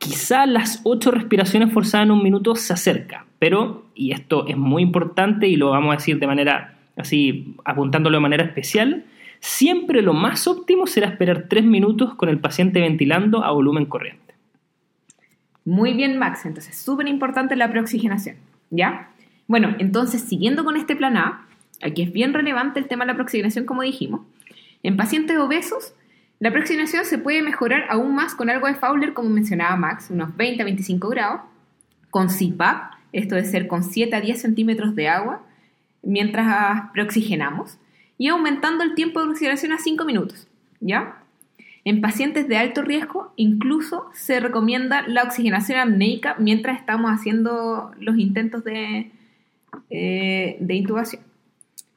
Quizá 0.01 0.47
las 0.47 0.81
ocho 0.85 1.11
respiraciones 1.11 1.73
forzadas 1.75 2.07
en 2.07 2.13
un 2.13 2.23
minuto 2.23 2.55
se 2.57 2.73
acerca, 2.73 3.27
pero, 3.39 3.91
y 3.95 4.13
esto 4.13 4.47
es 4.47 4.57
muy 4.57 4.83
importante 4.83 5.47
y 5.47 5.57
lo 5.57 5.71
vamos 5.71 5.93
a 5.93 5.97
decir 5.99 6.19
de 6.19 6.27
manera 6.27 6.79
así, 6.97 7.55
apuntándolo 7.67 8.17
de 8.17 8.23
manera 8.23 8.45
especial, 8.45 9.05
siempre 9.41 10.01
lo 10.01 10.15
más 10.15 10.49
óptimo 10.49 10.87
será 10.87 11.09
esperar 11.09 11.49
tres 11.49 11.65
minutos 11.65 12.15
con 12.15 12.31
el 12.31 12.39
paciente 12.39 12.81
ventilando 12.81 13.45
a 13.45 13.53
volumen 13.53 13.85
corriente. 13.85 14.35
Muy 15.67 15.93
bien, 15.93 16.19
Max, 16.19 16.47
entonces 16.47 16.77
súper 16.77 17.07
importante 17.07 17.55
la 17.55 17.71
preoxigenación, 17.71 18.37
¿ya? 18.71 19.11
Bueno, 19.47 19.77
entonces 19.79 20.23
siguiendo 20.23 20.65
con 20.65 20.79
este 20.79 20.97
plan 20.97 21.19
A, 21.19 21.47
aquí 21.83 22.03
es 22.03 22.13
bien 22.13 22.33
relevante 22.33 22.81
el 22.81 22.89
tema 22.89 23.05
de 23.05 23.09
la 23.09 23.15
preoxigenación 23.15 23.67
como 23.67 23.83
dijimos, 23.83 24.23
en 24.83 24.97
pacientes 24.97 25.37
obesos 25.37 25.95
la 26.41 26.49
aproximación 26.49 27.05
se 27.05 27.19
puede 27.19 27.43
mejorar 27.43 27.85
aún 27.91 28.15
más 28.15 28.35
con 28.35 28.49
algo 28.49 28.67
de 28.67 28.75
Fowler, 28.75 29.13
como 29.13 29.29
mencionaba 29.29 29.77
Max, 29.77 30.09
unos 30.11 30.35
20 30.37 30.63
a 30.63 30.65
25 30.65 31.09
grados, 31.11 31.43
con 32.09 32.29
CPAP, 32.29 32.95
esto 33.13 33.35
de 33.35 33.45
ser 33.45 33.69
con 33.69 33.85
7 33.85 34.17
a 34.17 34.23
10 34.23 34.41
centímetros 34.41 34.95
de 34.95 35.09
agua, 35.09 35.43
mientras 36.03 36.91
preoxigenamos, 36.93 37.77
y 38.17 38.29
aumentando 38.29 38.83
el 38.85 38.95
tiempo 38.95 39.23
de 39.23 39.29
oxigenación 39.29 39.73
a 39.73 39.79
5 39.79 40.05
minutos, 40.07 40.49
¿ya? 40.81 41.23
En 41.85 42.01
pacientes 42.01 42.49
de 42.49 42.57
alto 42.57 42.81
riesgo, 42.81 43.35
incluso 43.37 44.09
se 44.15 44.41
recomienda 44.41 45.03
la 45.07 45.25
oxigenación 45.25 45.79
apneica 45.79 46.37
mientras 46.39 46.79
estamos 46.79 47.11
haciendo 47.11 47.93
los 47.99 48.17
intentos 48.17 48.65
de, 48.65 49.11
eh, 49.91 50.57
de 50.59 50.75
intubación. 50.75 51.23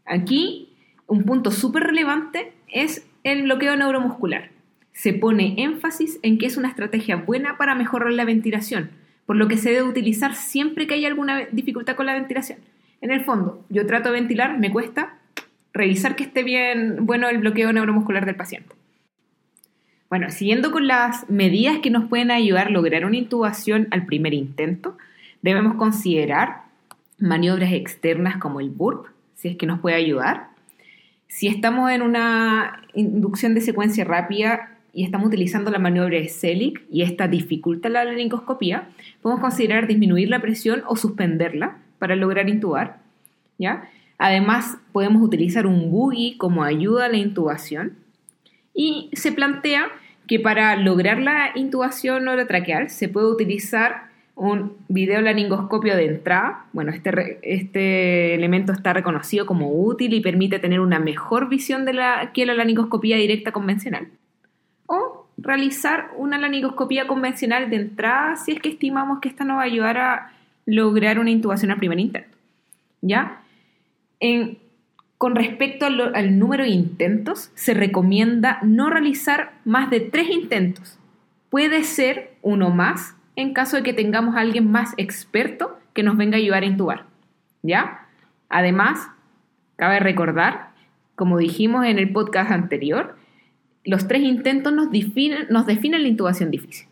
Aquí, 0.06 0.70
un 1.08 1.24
punto 1.24 1.50
súper 1.50 1.84
relevante 1.84 2.54
es 2.68 3.06
el 3.24 3.44
bloqueo 3.44 3.76
neuromuscular. 3.76 4.50
se 4.92 5.12
pone 5.12 5.56
énfasis 5.58 6.20
en 6.22 6.38
que 6.38 6.46
es 6.46 6.56
una 6.56 6.70
estrategia 6.70 7.16
buena 7.16 7.58
para 7.58 7.74
mejorar 7.74 8.12
la 8.12 8.26
ventilación, 8.26 8.92
por 9.26 9.36
lo 9.36 9.48
que 9.48 9.58
se 9.58 9.72
debe 9.72 9.88
utilizar 9.88 10.36
siempre 10.36 10.86
que 10.86 10.94
haya 10.94 11.08
alguna 11.08 11.46
dificultad 11.52 11.96
con 11.96 12.06
la 12.06 12.14
ventilación. 12.14 12.60
En 13.02 13.10
el 13.10 13.26
fondo, 13.26 13.66
yo 13.70 13.88
trato 13.88 14.10
de 14.10 14.20
ventilar, 14.20 14.60
me 14.60 14.72
cuesta 14.72 15.18
revisar 15.74 16.16
que 16.16 16.24
esté 16.24 16.44
bien 16.44 17.08
bueno 17.08 17.28
el 17.28 17.40
bloqueo 17.40 17.74
neuromuscular 17.74 18.26
del 18.26 18.36
paciente. 18.36 18.76
Bueno, 20.10 20.30
siguiendo 20.30 20.72
con 20.72 20.88
las 20.88 21.28
medidas 21.28 21.80
que 21.80 21.90
nos 21.90 22.08
pueden 22.08 22.30
ayudar 22.30 22.68
a 22.68 22.70
lograr 22.70 23.04
una 23.04 23.18
intubación 23.18 23.88
al 23.90 24.06
primer 24.06 24.36
intento, 24.36 24.96
debemos 25.42 25.74
considerar 25.76 26.66
maniobras 27.18 27.74
externas 27.74 28.38
como 28.38 28.60
el 28.60 28.70
burp, 28.70 29.08
si 29.34 29.50
es 29.50 29.58
que 29.58 29.66
nos 29.66 29.80
puede 29.80 29.96
ayudar. 29.96 30.53
Si 31.34 31.48
estamos 31.48 31.90
en 31.90 32.04
una 32.04 32.84
inducción 32.94 33.56
de 33.56 33.62
secuencia 33.62 34.04
rápida 34.06 34.78
y 34.94 35.04
estamos 35.04 35.30
utilizando 35.30 35.72
la 35.72 35.80
maniobra 35.80 36.20
de 36.20 36.30
Selig 36.30 36.86
y 36.92 37.02
esta 37.02 37.28
dificulta 37.28 37.90
la 37.90 38.04
laringoscopía, 38.04 38.90
podemos 39.24 39.42
considerar 39.42 39.88
disminuir 39.88 40.30
la 40.30 40.44
presión 40.44 40.84
o 40.86 40.96
suspenderla 40.96 41.80
para 41.98 42.16
lograr 42.16 42.50
intubar. 42.50 43.00
¿ya? 43.58 43.90
Además, 44.20 44.78
podemos 44.92 45.24
utilizar 45.24 45.66
un 45.66 45.90
buggy 45.90 46.38
como 46.38 46.64
ayuda 46.64 47.06
a 47.06 47.10
la 47.10 47.18
intubación 47.18 47.98
y 48.76 49.10
se 49.14 49.32
plantea 49.32 49.88
que 50.28 50.40
para 50.40 50.76
lograr 50.76 51.18
la 51.18 51.50
intubación 51.56 52.28
orotraqueal 52.28 52.92
se 52.92 53.10
puede 53.10 53.32
utilizar 53.32 54.13
un 54.36 54.78
videolaringoscopio 54.88 55.96
de 55.96 56.06
entrada. 56.06 56.66
Bueno, 56.74 56.92
este, 56.92 57.40
este 57.44 58.36
elemento 58.36 58.72
está 58.72 58.94
reconocido 58.94 59.46
como 59.46 59.72
útil 59.72 60.14
y 60.14 60.22
permite 60.22 60.60
tener 60.60 60.80
una 60.80 61.00
mejor 61.00 61.50
visión 61.50 61.86
de 61.86 61.94
la, 61.94 62.32
que 62.34 62.46
la 62.46 62.54
laringoscopía 62.54 63.18
directa 63.18 63.52
convencional. 63.52 64.08
O 64.88 65.28
realizar 65.38 66.12
una 66.18 66.38
laringoscopía 66.38 67.08
convencional 67.08 67.70
de 67.70 67.78
entrada 67.78 68.36
si 68.36 68.54
es 68.54 68.60
que 68.60 68.70
estimamos 68.70 69.20
que 69.20 69.30
esta 69.30 69.44
nos 69.44 69.58
va 69.58 69.62
a 69.62 69.66
ayudar 69.66 69.98
a 69.98 70.32
lograr 70.66 71.20
una 71.20 71.30
intubación 71.30 71.72
al 71.72 71.78
primer 71.78 72.00
intento. 72.00 72.38
¿Ya? 73.02 73.42
En, 74.20 74.58
con 75.18 75.36
respecto 75.36 75.86
al, 75.86 76.40
número 76.40 76.64
de 76.64 76.70
intentos, 76.70 77.52
se 77.56 77.74
recomienda 77.74 78.60
no 78.64 78.90
realizar 78.90 79.54
más 79.64 79.90
de 79.90 80.00
tres 80.00 80.30
intentos. 80.30 80.98
Puede 81.50 81.84
ser 81.84 82.34
uno 82.42 82.70
más 82.72 83.16
en 83.36 83.54
caso 83.54 83.78
de 83.78 83.84
que 83.84 83.94
tengamos 83.94 84.36
alguien 84.36 84.70
más 84.72 84.94
experto 84.98 85.78
que 85.94 86.04
nos 86.04 86.18
venga 86.18 86.38
a 86.38 86.40
ayudar 86.40 86.64
a 86.64 86.68
intubar. 86.68 87.06
¿Ya? 87.62 88.08
Además, 88.50 89.10
cabe 89.76 90.00
recordar, 90.00 90.70
como 91.16 91.38
dijimos 91.38 91.86
en 91.86 92.00
el 92.00 92.12
podcast 92.12 92.52
anterior, 92.52 93.16
los 93.84 94.08
tres 94.08 94.24
intentos 94.24 94.74
nos 94.74 94.92
definen, 94.92 95.48
nos 95.50 95.66
definen 95.66 96.04
la 96.04 96.08
intubación 96.08 96.52
difícil. 96.52 96.88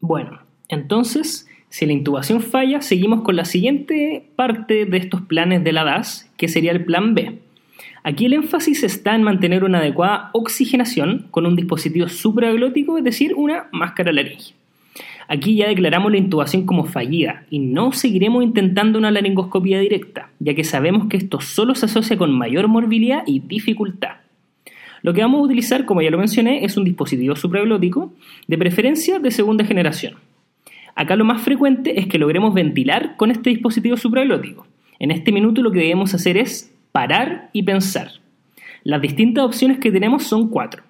Bueno, 0.00 0.40
entonces, 0.68 1.48
si 1.68 1.86
la 1.86 1.92
intubación 1.92 2.40
falla, 2.40 2.80
seguimos 2.80 3.22
con 3.22 3.36
la 3.36 3.44
siguiente 3.44 4.30
parte 4.36 4.84
de 4.86 4.96
estos 4.96 5.22
planes 5.22 5.64
de 5.64 5.72
la 5.72 5.84
DAS, 5.84 6.30
que 6.36 6.48
sería 6.48 6.72
el 6.72 6.84
plan 6.84 7.14
B. 7.14 7.40
Aquí 8.02 8.26
el 8.26 8.34
énfasis 8.34 8.82
está 8.82 9.14
en 9.14 9.22
mantener 9.22 9.64
una 9.64 9.78
adecuada 9.78 10.30
oxigenación 10.34 11.26
con 11.30 11.46
un 11.46 11.56
dispositivo 11.56 12.08
supraglótico, 12.08 12.98
es 12.98 13.04
decir, 13.04 13.34
una 13.34 13.68
máscara 13.72 14.12
laringea. 14.12 14.54
Aquí 15.28 15.56
ya 15.56 15.68
declaramos 15.68 16.12
la 16.12 16.18
intubación 16.18 16.66
como 16.66 16.84
fallida 16.84 17.44
y 17.50 17.58
no 17.58 17.92
seguiremos 17.92 18.44
intentando 18.44 18.98
una 18.98 19.10
laringoscopía 19.10 19.80
directa, 19.80 20.30
ya 20.38 20.54
que 20.54 20.64
sabemos 20.64 21.08
que 21.08 21.16
esto 21.16 21.40
solo 21.40 21.74
se 21.74 21.86
asocia 21.86 22.16
con 22.16 22.32
mayor 22.32 22.68
morbilidad 22.68 23.22
y 23.26 23.40
dificultad. 23.40 24.16
Lo 25.02 25.12
que 25.12 25.20
vamos 25.20 25.40
a 25.40 25.44
utilizar, 25.44 25.84
como 25.84 26.02
ya 26.02 26.10
lo 26.10 26.18
mencioné, 26.18 26.64
es 26.64 26.76
un 26.76 26.84
dispositivo 26.84 27.36
supraglótico, 27.36 28.12
de 28.46 28.58
preferencia 28.58 29.18
de 29.18 29.30
segunda 29.30 29.64
generación. 29.64 30.14
Acá 30.94 31.16
lo 31.16 31.24
más 31.24 31.42
frecuente 31.42 31.98
es 31.98 32.06
que 32.06 32.18
logremos 32.18 32.54
ventilar 32.54 33.16
con 33.16 33.30
este 33.30 33.50
dispositivo 33.50 33.96
supraglótico. 33.96 34.66
En 34.98 35.10
este 35.10 35.32
minuto 35.32 35.60
lo 35.60 35.72
que 35.72 35.80
debemos 35.80 36.14
hacer 36.14 36.36
es 36.36 36.74
parar 36.92 37.50
y 37.52 37.64
pensar. 37.64 38.12
Las 38.82 39.02
distintas 39.02 39.44
opciones 39.44 39.78
que 39.78 39.90
tenemos 39.90 40.22
son 40.22 40.48
cuatro. 40.48 40.84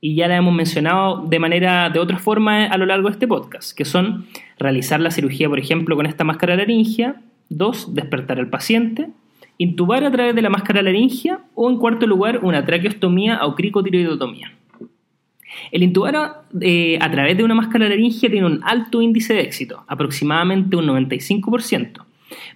Y 0.00 0.14
ya 0.14 0.28
las 0.28 0.38
hemos 0.38 0.54
mencionado 0.54 1.24
de 1.26 1.38
manera, 1.38 1.90
de 1.90 1.98
otra 1.98 2.18
forma 2.18 2.66
a 2.66 2.78
lo 2.78 2.86
largo 2.86 3.08
de 3.08 3.14
este 3.14 3.26
podcast, 3.26 3.76
que 3.76 3.84
son 3.84 4.26
realizar 4.58 5.00
la 5.00 5.10
cirugía, 5.10 5.48
por 5.48 5.58
ejemplo, 5.58 5.96
con 5.96 6.06
esta 6.06 6.24
máscara 6.24 6.56
laringea, 6.56 7.16
dos, 7.48 7.94
despertar 7.94 8.38
al 8.38 8.48
paciente, 8.48 9.08
intubar 9.58 10.04
a 10.04 10.10
través 10.10 10.34
de 10.34 10.42
la 10.42 10.50
máscara 10.50 10.82
laringea 10.82 11.40
o, 11.54 11.68
en 11.68 11.78
cuarto 11.78 12.06
lugar, 12.06 12.40
una 12.42 12.64
traqueostomía 12.64 13.44
o 13.44 13.54
cricotiroidotomía. 13.54 14.52
El 15.72 15.82
intubar 15.82 16.42
eh, 16.60 16.98
a 17.00 17.10
través 17.10 17.36
de 17.36 17.44
una 17.44 17.54
máscara 17.54 17.88
laringea 17.88 18.30
tiene 18.30 18.46
un 18.46 18.60
alto 18.62 19.02
índice 19.02 19.34
de 19.34 19.40
éxito, 19.40 19.84
aproximadamente 19.88 20.76
un 20.76 20.86
95%, 20.86 22.04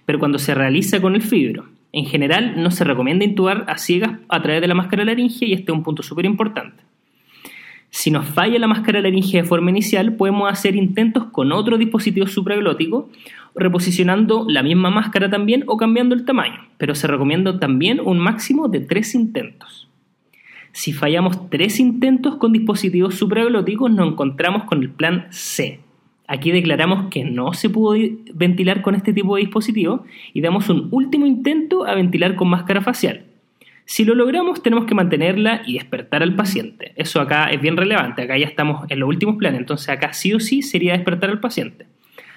pero 0.05 0.19
cuando 0.19 0.39
se 0.39 0.55
realiza 0.55 1.01
con 1.01 1.15
el 1.15 1.21
fibro, 1.21 1.65
en 1.91 2.05
general, 2.05 2.55
no 2.57 2.71
se 2.71 2.83
recomienda 2.83 3.25
intubar 3.25 3.65
a 3.67 3.77
ciegas 3.77 4.19
a 4.27 4.41
través 4.41 4.61
de 4.61 4.67
la 4.67 4.73
máscara 4.73 5.05
laringea 5.05 5.47
y 5.47 5.53
este 5.53 5.71
es 5.71 5.77
un 5.77 5.83
punto 5.83 6.01
súper 6.01 6.25
importante. 6.25 6.82
Si 7.95 8.09
nos 8.09 8.25
falla 8.25 8.57
la 8.57 8.67
máscara 8.67 9.01
laringea 9.01 9.43
de 9.43 9.47
forma 9.47 9.69
inicial, 9.69 10.15
podemos 10.15 10.51
hacer 10.51 10.75
intentos 10.75 11.25
con 11.25 11.51
otro 11.51 11.77
dispositivo 11.77 12.25
supraglótico, 12.25 13.11
reposicionando 13.53 14.47
la 14.49 14.63
misma 14.63 14.89
máscara 14.89 15.29
también 15.29 15.63
o 15.67 15.77
cambiando 15.77 16.15
el 16.15 16.25
tamaño, 16.25 16.59
pero 16.79 16.95
se 16.95 17.05
recomienda 17.05 17.59
también 17.59 17.99
un 18.03 18.17
máximo 18.17 18.67
de 18.67 18.79
tres 18.79 19.13
intentos. 19.13 19.87
Si 20.71 20.91
fallamos 20.91 21.51
tres 21.51 21.79
intentos 21.79 22.37
con 22.37 22.51
dispositivos 22.51 23.13
supraglóticos, 23.13 23.91
nos 23.91 24.07
encontramos 24.07 24.63
con 24.63 24.81
el 24.81 24.89
plan 24.89 25.27
C, 25.29 25.79
Aquí 26.25 26.51
declaramos 26.51 27.09
que 27.09 27.25
no 27.25 27.53
se 27.53 27.69
pudo 27.69 27.95
ventilar 28.33 28.81
con 28.81 28.95
este 28.95 29.13
tipo 29.13 29.35
de 29.35 29.41
dispositivo 29.41 30.05
y 30.33 30.41
damos 30.41 30.69
un 30.69 30.87
último 30.89 31.27
intento 31.27 31.85
a 31.85 31.93
ventilar 31.93 32.35
con 32.35 32.47
máscara 32.47 32.81
facial. 32.81 33.25
Si 33.85 34.05
lo 34.05 34.15
logramos, 34.15 34.63
tenemos 34.63 34.85
que 34.85 34.95
mantenerla 34.95 35.61
y 35.65 35.73
despertar 35.73 36.23
al 36.23 36.35
paciente. 36.35 36.93
Eso 36.95 37.19
acá 37.19 37.47
es 37.51 37.61
bien 37.61 37.77
relevante. 37.77 38.21
Acá 38.21 38.37
ya 38.37 38.45
estamos 38.45 38.89
en 38.89 38.99
los 38.99 39.09
últimos 39.09 39.35
planes. 39.35 39.59
Entonces, 39.59 39.89
acá 39.89 40.13
sí 40.13 40.33
o 40.33 40.39
sí 40.39 40.61
sería 40.61 40.93
despertar 40.93 41.29
al 41.29 41.39
paciente. 41.39 41.85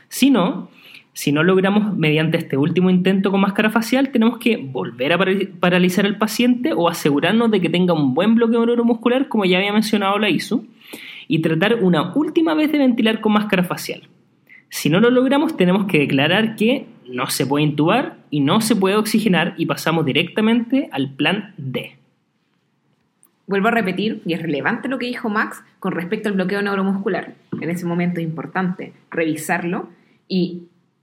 Si 0.09 0.31
no, 0.31 0.71
si 1.13 1.33
no 1.33 1.43
logramos 1.43 1.97
mediante 1.97 2.37
este 2.37 2.57
último 2.57 2.91
intento 2.91 3.31
con 3.31 3.41
máscara 3.41 3.71
facial, 3.71 4.11
tenemos 4.11 4.39
que 4.39 4.57
volver 4.57 5.13
a 5.13 5.19
paralizar 5.61 6.05
al 6.05 6.19
paciente 6.19 6.73
o 6.75 6.89
asegurarnos 6.89 7.51
de 7.51 7.61
que 7.61 7.71
tenga 7.71 7.95
un 7.95 8.13
buen 8.13 8.35
bloqueo 8.35 8.67
neuromuscular, 8.67 9.29
como 9.29 9.45
ya 9.45 9.59
había 9.59 9.73
mencionado 9.73 10.19
la 10.19 10.29
ISU 10.29 10.67
y 11.29 11.41
tratar 11.41 11.83
una 11.83 12.13
última 12.15 12.55
vez 12.55 12.71
de 12.71 12.79
ventilar 12.79 13.21
con 13.21 13.33
máscara 13.33 13.65
facial. 13.65 14.03
Si 14.69 14.91
no 14.91 15.01
lo 15.01 15.11
logramos, 15.11 15.57
tenemos 15.57 15.87
que 15.87 16.01
declarar 16.01 16.57
que 16.57 16.87
no 17.09 17.29
se 17.29 17.47
puede 17.47 17.64
intubar 17.64 18.16
y 18.31 18.40
no 18.40 18.61
se 18.61 18.77
puede 18.77 18.97
oxigenar 18.97 19.55
y 19.57 19.66
pasamos 19.66 20.05
directamente 20.05 20.88
al 20.92 21.11
plan 21.11 21.55
D. 21.57 21.97
Vuelvo 23.47 23.69
a 23.69 23.71
repetir, 23.71 24.23
y 24.27 24.33
es 24.33 24.42
relevante 24.42 24.88
lo 24.88 24.99
que 24.99 25.07
dijo 25.07 25.29
Max 25.29 25.62
con 25.79 25.92
respecto 25.92 26.29
al 26.29 26.35
bloqueo 26.35 26.62
neuromuscular. 26.62 27.35
En 27.61 27.71
ese 27.71 27.87
momento 27.87 28.19
es 28.19 28.27
importante 28.27 28.92
revisarlo 29.11 29.88
y 30.27 30.62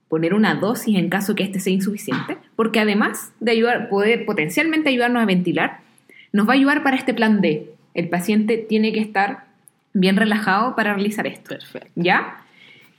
poner 0.09 0.33
una 0.33 0.55
dosis 0.55 0.97
en 0.97 1.09
caso 1.09 1.35
que 1.35 1.43
este 1.43 1.59
sea 1.59 1.73
insuficiente, 1.73 2.37
porque 2.55 2.81
además 2.81 3.33
de 3.39 3.51
ayudar, 3.51 3.89
poder 3.89 4.25
potencialmente 4.25 4.89
ayudarnos 4.89 5.23
a 5.23 5.25
ventilar, 5.25 5.79
nos 6.33 6.47
va 6.47 6.51
a 6.51 6.55
ayudar 6.55 6.83
para 6.83 6.97
este 6.97 7.13
plan 7.13 7.39
D. 7.39 7.71
El 7.93 8.09
paciente 8.09 8.57
tiene 8.57 8.91
que 8.91 8.99
estar 8.99 9.45
bien 9.93 10.17
relajado 10.17 10.75
para 10.75 10.93
realizar 10.93 11.25
esto. 11.27 11.49
Perfecto. 11.49 11.89
¿Ya? 11.95 12.42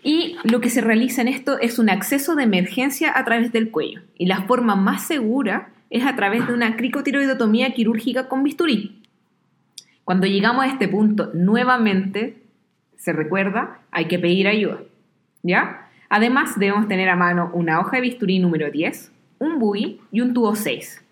Y 0.05 0.37
lo 0.45 0.61
que 0.61 0.69
se 0.69 0.83
realiza 0.83 1.23
en 1.23 1.29
esto 1.29 1.59
es 1.59 1.79
un 1.79 1.89
acceso 1.89 2.37
de 2.37 2.45
emergencia 2.45 3.19
a 3.19 3.25
través 3.25 3.53
del 3.53 3.71
cuello. 3.71 4.03
Y 4.19 4.27
la 4.27 4.43
forma 4.43 4.77
más 4.77 5.07
segura 5.07 5.71
es 5.89 6.05
a 6.05 6.15
través 6.15 6.47
de 6.47 6.53
una 6.53 6.77
cricotiroidotomía 6.77 7.73
quirúrgica 7.73 8.29
con 8.29 8.45
bisturí. 8.45 9.03
Cuando 10.05 10.27
llegamos 10.27 10.65
a 10.65 10.69
este 10.69 10.89
punto, 10.89 11.31
nuevamente, 11.33 12.43
se 12.99 13.15
recuerda, 13.15 13.81
hay 13.91 14.05
que 14.05 14.19
pedir 14.19 14.47
ayuda. 14.47 14.81
¿Ya? 15.43 15.89
Además, 16.11 16.59
debemos 16.59 16.87
tener 16.87 17.09
a 17.09 17.17
mano 17.17 17.51
una 17.55 17.81
hoja 17.81 17.97
de 17.97 18.03
bisturí 18.03 18.39
número 18.39 18.71
10, 18.71 19.11
un 19.39 19.59
bui 19.59 20.01
y 20.13 20.21
un 20.21 20.35
tubo 20.35 20.55
6. 20.55 21.03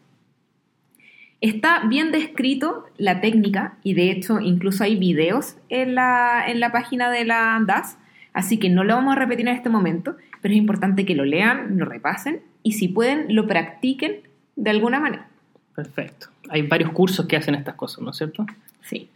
Está 1.41 1.81
bien 1.87 2.13
descrito 2.13 2.85
la 2.99 3.21
técnica 3.21 3.79
y 3.83 3.95
de 3.95 4.13
hecho 4.13 4.39
incluso 4.39 4.85
hay 4.85 4.97
videos 4.97 5.57
en 5.71 5.97
la, 5.97 6.45
en 6.47 6.61
la 6.61 6.71
página 6.71 7.11
de 7.11 7.25
la 7.25 7.61
DAS, 7.67 7.99
así 8.33 8.59
que 8.59 8.71
no 8.71 8.85
lo 8.85 8.95
vamos 8.95 9.17
a 9.17 9.19
repetir 9.19 9.49
en 9.49 9.55
este 9.55 9.69
momento, 9.69 10.17
pero 10.41 10.55
es 10.55 10.59
importante 10.59 11.05
que 11.05 11.15
lo 11.15 11.25
lean, 11.25 11.79
lo 11.79 11.85
repasen 11.85 12.41
y 12.63 12.73
si 12.73 12.89
pueden 12.89 13.35
lo 13.35 13.47
practiquen 13.47 14.21
de 14.57 14.71
alguna 14.71 15.01
manera. 15.01 15.29
Perfecto. 15.75 16.29
Hay 16.49 16.63
varios 16.63 16.93
cursos 16.93 17.27
que 17.27 17.37
hacen 17.37 17.55
estas 17.55 17.75
cosas, 17.75 18.03
¿no 18.03 18.11
es 18.11 18.17
cierto? 18.17 18.47
Sí. 18.83 19.09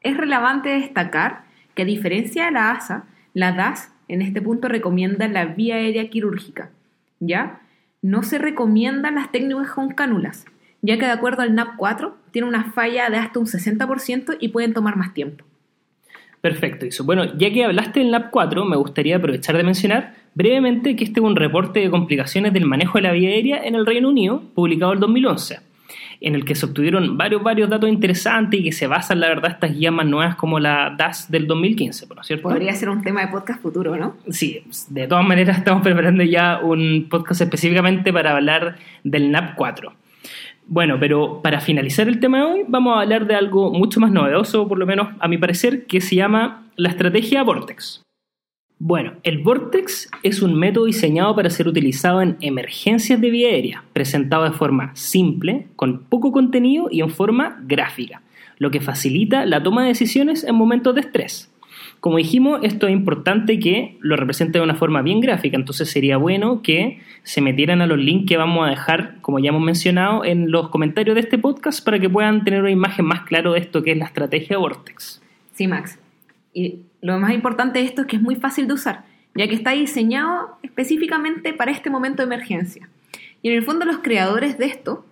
Es 0.00 0.16
relevante 0.16 0.70
destacar 0.70 1.42
que 1.74 1.82
a 1.82 1.86
diferencia 1.86 2.46
de 2.46 2.52
la 2.52 2.70
ASA, 2.70 3.04
la 3.34 3.52
DAS 3.52 3.92
en 4.08 4.22
este 4.22 4.42
punto 4.42 4.68
recomienda 4.68 5.28
la 5.28 5.44
vía 5.44 5.76
aérea 5.76 6.08
quirúrgica, 6.08 6.70
¿ya? 7.20 7.60
No 8.02 8.22
se 8.22 8.38
recomiendan 8.38 9.16
las 9.16 9.30
técnicas 9.30 9.70
con 9.70 9.90
cánulas, 9.90 10.46
ya 10.82 10.98
que 10.98 11.04
de 11.04 11.12
acuerdo 11.12 11.42
al 11.42 11.54
NAP 11.54 11.76
4 11.76 12.16
tiene 12.30 12.48
una 12.48 12.72
falla 12.72 13.10
de 13.10 13.18
hasta 13.18 13.38
un 13.38 13.46
60% 13.46 14.36
y 14.40 14.48
pueden 14.48 14.72
tomar 14.72 14.96
más 14.96 15.14
tiempo. 15.14 15.44
Perfecto, 16.40 16.86
Iso. 16.86 17.04
Bueno, 17.04 17.36
ya 17.36 17.52
que 17.52 17.64
hablaste 17.64 18.00
del 18.00 18.10
NAP 18.10 18.30
4, 18.30 18.64
me 18.64 18.76
gustaría 18.76 19.16
aprovechar 19.16 19.56
de 19.56 19.62
mencionar 19.62 20.14
brevemente 20.34 20.96
que 20.96 21.04
este 21.04 21.20
es 21.20 21.26
un 21.26 21.36
reporte 21.36 21.80
de 21.80 21.90
complicaciones 21.90 22.52
del 22.52 22.64
manejo 22.64 22.98
de 22.98 23.02
la 23.02 23.12
vía 23.12 23.28
aérea 23.28 23.62
en 23.62 23.74
el 23.74 23.84
Reino 23.84 24.08
Unido, 24.08 24.42
publicado 24.54 24.94
en 24.94 25.00
2011, 25.00 25.58
en 26.22 26.34
el 26.34 26.46
que 26.46 26.54
se 26.54 26.64
obtuvieron 26.64 27.18
varios, 27.18 27.42
varios 27.42 27.68
datos 27.68 27.90
interesantes 27.90 28.60
y 28.60 28.64
que 28.64 28.72
se 28.72 28.86
basan, 28.86 29.20
la 29.20 29.28
verdad, 29.28 29.50
estas 29.50 29.76
guías 29.76 29.92
más 29.92 30.06
nuevas 30.06 30.36
como 30.36 30.58
la 30.58 30.94
DAS 30.96 31.30
del 31.30 31.46
2015, 31.46 32.06
¿no 32.14 32.20
es 32.22 32.26
cierto? 32.26 32.44
Podría 32.44 32.74
ser 32.74 32.88
un 32.88 33.02
tema 33.02 33.20
de 33.20 33.28
podcast 33.28 33.60
futuro, 33.60 33.96
¿no? 33.96 34.16
Sí, 34.30 34.62
de 34.88 35.06
todas 35.06 35.26
maneras 35.26 35.58
estamos 35.58 35.82
preparando 35.84 36.22
ya 36.22 36.60
un 36.62 37.06
podcast 37.10 37.42
específicamente 37.42 38.14
para 38.14 38.34
hablar 38.34 38.76
del 39.04 39.30
NAP 39.30 39.56
4. 39.56 39.92
Bueno, 40.70 40.98
pero 41.00 41.42
para 41.42 41.60
finalizar 41.60 42.06
el 42.06 42.20
tema 42.20 42.38
de 42.38 42.44
hoy, 42.44 42.64
vamos 42.68 42.96
a 42.96 43.00
hablar 43.00 43.26
de 43.26 43.34
algo 43.34 43.72
mucho 43.72 43.98
más 43.98 44.12
novedoso, 44.12 44.68
por 44.68 44.78
lo 44.78 44.86
menos 44.86 45.08
a 45.18 45.26
mi 45.26 45.36
parecer, 45.36 45.84
que 45.86 46.00
se 46.00 46.14
llama 46.14 46.70
la 46.76 46.90
estrategia 46.90 47.42
Vortex. 47.42 48.04
Bueno, 48.78 49.14
el 49.24 49.38
Vortex 49.38 50.08
es 50.22 50.42
un 50.42 50.54
método 50.54 50.84
diseñado 50.84 51.34
para 51.34 51.50
ser 51.50 51.66
utilizado 51.66 52.22
en 52.22 52.36
emergencias 52.40 53.20
de 53.20 53.30
vía 53.30 53.48
aérea, 53.48 53.82
presentado 53.92 54.44
de 54.44 54.52
forma 54.52 54.94
simple, 54.94 55.66
con 55.74 56.04
poco 56.04 56.30
contenido 56.30 56.86
y 56.88 57.00
en 57.00 57.10
forma 57.10 57.60
gráfica, 57.64 58.22
lo 58.58 58.70
que 58.70 58.80
facilita 58.80 59.46
la 59.46 59.64
toma 59.64 59.82
de 59.82 59.88
decisiones 59.88 60.44
en 60.44 60.54
momentos 60.54 60.94
de 60.94 61.00
estrés. 61.00 61.49
Como 62.00 62.16
dijimos, 62.16 62.60
esto 62.62 62.86
es 62.86 62.94
importante 62.94 63.58
que 63.58 63.98
lo 64.00 64.16
represente 64.16 64.58
de 64.58 64.64
una 64.64 64.74
forma 64.74 65.02
bien 65.02 65.20
gráfica, 65.20 65.56
entonces 65.56 65.90
sería 65.90 66.16
bueno 66.16 66.62
que 66.62 67.00
se 67.24 67.42
metieran 67.42 67.82
a 67.82 67.86
los 67.86 67.98
links 67.98 68.26
que 68.26 68.38
vamos 68.38 68.66
a 68.66 68.70
dejar, 68.70 69.20
como 69.20 69.38
ya 69.38 69.50
hemos 69.50 69.62
mencionado, 69.62 70.24
en 70.24 70.50
los 70.50 70.70
comentarios 70.70 71.14
de 71.14 71.20
este 71.20 71.36
podcast 71.36 71.84
para 71.84 71.98
que 71.98 72.08
puedan 72.08 72.42
tener 72.42 72.62
una 72.62 72.70
imagen 72.70 73.04
más 73.04 73.22
clara 73.22 73.50
de 73.50 73.58
esto 73.58 73.82
que 73.82 73.92
es 73.92 73.98
la 73.98 74.06
estrategia 74.06 74.56
Vortex. 74.56 75.22
Sí, 75.52 75.66
Max. 75.68 75.98
Y 76.54 76.80
lo 77.02 77.18
más 77.18 77.34
importante 77.34 77.80
de 77.80 77.84
esto 77.84 78.02
es 78.02 78.06
que 78.06 78.16
es 78.16 78.22
muy 78.22 78.36
fácil 78.36 78.66
de 78.66 78.74
usar, 78.74 79.04
ya 79.34 79.46
que 79.46 79.54
está 79.54 79.72
diseñado 79.72 80.56
específicamente 80.62 81.52
para 81.52 81.70
este 81.70 81.90
momento 81.90 82.22
de 82.22 82.34
emergencia. 82.34 82.88
Y 83.42 83.50
en 83.50 83.56
el 83.56 83.62
fondo 83.62 83.84
los 83.84 83.98
creadores 83.98 84.56
de 84.56 84.66
esto 84.66 85.04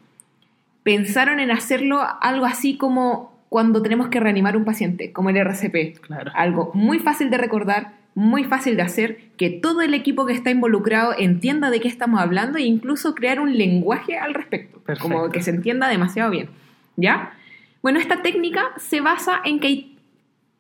pensaron 0.83 1.39
en 1.39 1.51
hacerlo 1.51 2.01
algo 2.23 2.47
así 2.47 2.79
como 2.79 3.38
cuando 3.49 3.83
tenemos 3.83 4.09
que 4.09 4.21
reanimar 4.21 4.57
un 4.57 4.65
paciente, 4.65 5.13
como 5.13 5.31
el 5.31 5.37
RCP. 5.37 6.01
Claro. 6.01 6.31
Algo 6.35 6.71
muy 6.75 6.99
fácil 6.99 7.31
de 7.31 7.39
recordar, 7.39 7.93
muy 8.15 8.45
fácil 8.45 8.77
de 8.77 8.83
hacer, 8.83 9.19
que 9.37 9.51
todo 9.51 9.81
el 9.81 9.95
equipo 9.95 10.27
que 10.27 10.33
está 10.33 10.51
involucrado 10.51 11.15
entienda 11.19 11.71
de 11.71 11.81
qué 11.81 11.89
estamos 11.89 12.21
hablando 12.21 12.59
e 12.59 12.63
incluso 12.63 13.15
crear 13.15 13.41
un 13.41 13.57
lenguaje 13.57 14.19
al 14.19 14.35
respecto, 14.35 14.81
Perfecto. 14.81 15.09
como 15.09 15.31
que 15.31 15.43
se 15.43 15.51
entienda 15.51 15.89
demasiado 15.89 16.31
bien. 16.31 16.51
¿Ya? 16.97 17.35
Bueno, 17.83 18.01
esta 18.01 18.23
técnica 18.23 18.73
se 18.77 19.01
basa 19.01 19.41
en 19.45 19.61
que 19.61 19.67
hay 19.69 19.99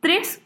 tres 0.00 0.40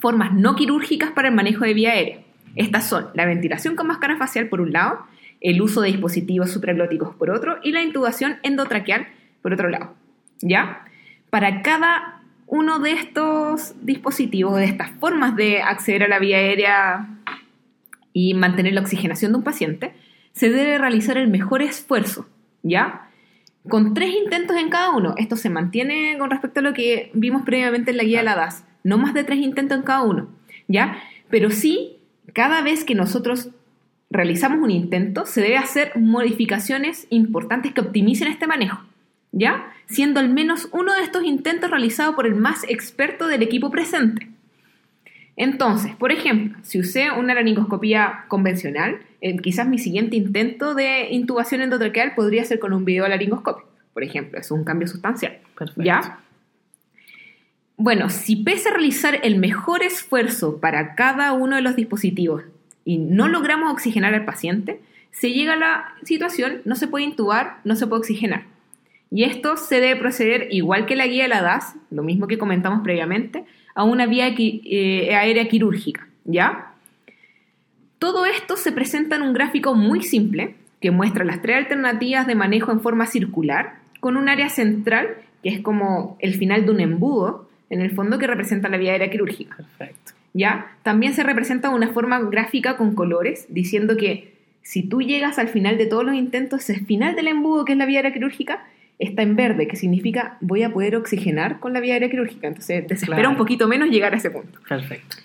formas 0.00 0.32
no 0.32 0.56
quirúrgicas 0.56 1.12
para 1.12 1.28
el 1.28 1.34
manejo 1.34 1.64
de 1.64 1.74
vía 1.74 1.92
aérea. 1.92 2.20
Estas 2.56 2.88
son 2.88 3.08
la 3.14 3.26
ventilación 3.26 3.76
con 3.76 3.86
máscara 3.86 4.16
facial 4.16 4.48
por 4.48 4.60
un 4.60 4.72
lado, 4.72 5.06
el 5.40 5.62
uso 5.62 5.80
de 5.80 5.88
dispositivos 5.88 6.50
supraglóticos 6.50 7.14
por 7.14 7.30
otro 7.30 7.58
y 7.62 7.72
la 7.72 7.82
intubación 7.82 8.38
endotraqueal 8.42 9.06
por 9.40 9.52
otro 9.52 9.68
lado. 9.68 9.94
¿Ya? 10.42 10.84
Para 11.30 11.62
cada 11.62 12.22
uno 12.46 12.80
de 12.80 12.92
estos 12.92 13.74
dispositivos, 13.82 14.56
de 14.56 14.64
estas 14.64 14.90
formas 14.92 15.36
de 15.36 15.62
acceder 15.62 16.02
a 16.02 16.08
la 16.08 16.18
vía 16.18 16.38
aérea 16.38 17.08
y 18.12 18.34
mantener 18.34 18.72
la 18.74 18.80
oxigenación 18.80 19.32
de 19.32 19.38
un 19.38 19.44
paciente, 19.44 19.94
se 20.32 20.50
debe 20.50 20.78
realizar 20.78 21.16
el 21.16 21.28
mejor 21.28 21.62
esfuerzo, 21.62 22.28
¿ya? 22.62 23.08
Con 23.68 23.94
tres 23.94 24.14
intentos 24.14 24.56
en 24.56 24.68
cada 24.68 24.90
uno. 24.90 25.14
Esto 25.16 25.36
se 25.36 25.50
mantiene 25.50 26.16
con 26.18 26.30
respecto 26.30 26.60
a 26.60 26.62
lo 26.62 26.72
que 26.72 27.10
vimos 27.14 27.42
previamente 27.42 27.92
en 27.92 27.96
la 27.96 28.04
guía 28.04 28.18
de 28.18 28.24
la 28.24 28.34
DAS. 28.34 28.64
No 28.82 28.98
más 28.98 29.14
de 29.14 29.24
tres 29.24 29.38
intentos 29.38 29.78
en 29.78 29.84
cada 29.84 30.02
uno, 30.02 30.28
¿ya? 30.66 30.98
Pero 31.28 31.50
sí, 31.50 31.98
cada 32.32 32.62
vez 32.62 32.84
que 32.84 32.94
nosotros 32.94 33.50
realizamos 34.10 34.58
un 34.60 34.70
intento, 34.70 35.26
se 35.26 35.40
debe 35.40 35.56
hacer 35.56 35.92
modificaciones 35.96 37.06
importantes 37.10 37.72
que 37.72 37.80
optimicen 37.80 38.28
este 38.28 38.46
manejo, 38.48 38.80
¿ya? 39.32 39.72
Siendo 39.86 40.20
al 40.20 40.28
menos 40.28 40.68
uno 40.72 40.94
de 40.94 41.02
estos 41.02 41.24
intentos 41.24 41.70
realizado 41.70 42.14
por 42.14 42.26
el 42.26 42.34
más 42.34 42.64
experto 42.68 43.26
del 43.26 43.42
equipo 43.42 43.70
presente. 43.70 44.28
Entonces, 45.36 45.94
por 45.96 46.12
ejemplo, 46.12 46.58
si 46.62 46.78
usé 46.78 47.10
una 47.12 47.34
laringoscopía 47.34 48.24
convencional, 48.28 49.00
eh, 49.20 49.36
quizás 49.38 49.66
mi 49.66 49.78
siguiente 49.78 50.16
intento 50.16 50.74
de 50.74 51.08
intubación 51.10 51.62
endotraqueal 51.62 52.14
podría 52.14 52.44
ser 52.44 52.58
con 52.58 52.72
un 52.72 52.84
video 52.84 53.08
laringoscopio, 53.08 53.64
por 53.94 54.04
ejemplo, 54.04 54.38
es 54.38 54.50
un 54.50 54.64
cambio 54.64 54.86
sustancial. 54.86 55.38
Perfecto. 55.56 55.82
¿Ya? 55.82 56.20
Bueno, 57.76 58.10
si 58.10 58.36
pese 58.36 58.68
a 58.68 58.72
realizar 58.72 59.20
el 59.22 59.38
mejor 59.38 59.82
esfuerzo 59.82 60.58
para 60.60 60.94
cada 60.94 61.32
uno 61.32 61.56
de 61.56 61.62
los 61.62 61.76
dispositivos 61.76 62.42
y 62.84 62.98
no 62.98 63.26
logramos 63.26 63.72
oxigenar 63.72 64.12
al 64.12 64.26
paciente, 64.26 64.82
se 65.10 65.32
llega 65.32 65.54
a 65.54 65.56
la 65.56 65.94
situación, 66.02 66.60
no 66.66 66.76
se 66.76 66.88
puede 66.88 67.06
intubar, 67.06 67.60
no 67.64 67.76
se 67.76 67.86
puede 67.86 68.00
oxigenar. 68.00 68.44
Y 69.10 69.24
esto 69.24 69.56
se 69.56 69.80
debe 69.80 69.98
proceder, 69.98 70.48
igual 70.50 70.86
que 70.86 70.96
la 70.96 71.06
guía 71.06 71.24
de 71.24 71.28
la 71.28 71.42
DAS, 71.42 71.74
lo 71.90 72.02
mismo 72.02 72.26
que 72.26 72.38
comentamos 72.38 72.80
previamente, 72.82 73.44
a 73.74 73.84
una 73.84 74.06
vía 74.06 74.28
eh, 74.36 75.14
aérea 75.14 75.48
quirúrgica, 75.48 76.06
¿ya? 76.24 76.74
Todo 77.98 78.24
esto 78.24 78.56
se 78.56 78.72
presenta 78.72 79.16
en 79.16 79.22
un 79.22 79.32
gráfico 79.32 79.74
muy 79.74 80.02
simple 80.02 80.54
que 80.80 80.90
muestra 80.90 81.24
las 81.24 81.42
tres 81.42 81.56
alternativas 81.56 82.26
de 82.26 82.34
manejo 82.34 82.72
en 82.72 82.80
forma 82.80 83.06
circular, 83.06 83.80
con 84.00 84.16
un 84.16 84.28
área 84.28 84.48
central 84.48 85.16
que 85.42 85.50
es 85.50 85.60
como 85.60 86.16
el 86.20 86.34
final 86.34 86.64
de 86.64 86.70
un 86.70 86.80
embudo, 86.80 87.48
en 87.70 87.80
el 87.80 87.92
fondo 87.92 88.18
que 88.18 88.26
representa 88.26 88.68
la 88.68 88.76
vía 88.76 88.92
aérea 88.92 89.10
quirúrgica. 89.10 89.56
Perfecto. 89.56 90.12
¿ya? 90.32 90.72
También 90.82 91.14
se 91.14 91.22
representa 91.22 91.68
de 91.68 91.74
una 91.74 91.88
forma 91.88 92.18
gráfica 92.20 92.76
con 92.76 92.94
colores, 92.94 93.46
diciendo 93.48 93.96
que 93.96 94.34
si 94.62 94.82
tú 94.82 95.02
llegas 95.02 95.38
al 95.38 95.48
final 95.48 95.78
de 95.78 95.86
todos 95.86 96.04
los 96.04 96.14
intentos, 96.14 96.68
ese 96.68 96.84
final 96.84 97.14
del 97.16 97.28
embudo, 97.28 97.64
que 97.64 97.72
es 97.72 97.78
la 97.78 97.86
vía 97.86 97.98
aérea 97.98 98.12
quirúrgica, 98.12 98.66
está 99.00 99.22
en 99.22 99.34
verde, 99.34 99.66
que 99.66 99.76
significa 99.76 100.36
voy 100.40 100.62
a 100.62 100.72
poder 100.72 100.94
oxigenar 100.94 101.58
con 101.58 101.72
la 101.72 101.80
vía 101.80 101.94
aérea 101.94 102.10
quirúrgica. 102.10 102.46
Entonces, 102.46 102.86
desespera 102.86 103.16
Claro. 103.16 103.30
un 103.30 103.36
poquito 103.36 103.66
menos 103.66 103.88
llegar 103.88 104.12
a 104.14 104.18
ese 104.18 104.30
punto. 104.30 104.60
Perfecto. 104.68 105.16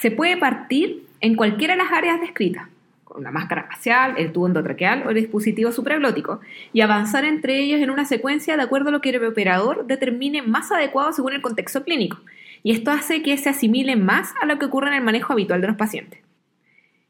Se 0.00 0.10
puede 0.10 0.36
partir 0.36 1.04
en 1.20 1.34
cualquiera 1.34 1.74
de 1.74 1.82
las 1.82 1.92
áreas 1.92 2.20
descritas, 2.20 2.68
con 3.04 3.22
la 3.24 3.30
máscara 3.30 3.64
facial, 3.64 4.14
el 4.18 4.32
tubo 4.32 4.46
endotraqueal 4.46 5.04
o 5.06 5.10
el 5.10 5.16
dispositivo 5.16 5.72
supraglótico, 5.72 6.40
y 6.72 6.80
avanzar 6.82 7.24
entre 7.24 7.58
ellos 7.60 7.80
en 7.80 7.90
una 7.90 8.04
secuencia 8.04 8.56
de 8.56 8.62
acuerdo 8.62 8.90
a 8.90 8.92
lo 8.92 9.00
que 9.00 9.10
el 9.10 9.24
operador 9.24 9.86
determine 9.86 10.42
más 10.42 10.70
adecuado 10.70 11.12
según 11.12 11.32
el 11.32 11.42
contexto 11.42 11.82
clínico. 11.82 12.18
Y 12.62 12.72
esto 12.72 12.90
hace 12.90 13.22
que 13.22 13.36
se 13.38 13.48
asimile 13.48 13.96
más 13.96 14.34
a 14.40 14.46
lo 14.46 14.58
que 14.58 14.66
ocurre 14.66 14.88
en 14.88 14.94
el 14.94 15.02
manejo 15.02 15.32
habitual 15.32 15.60
de 15.60 15.68
los 15.68 15.76
pacientes. 15.76 16.20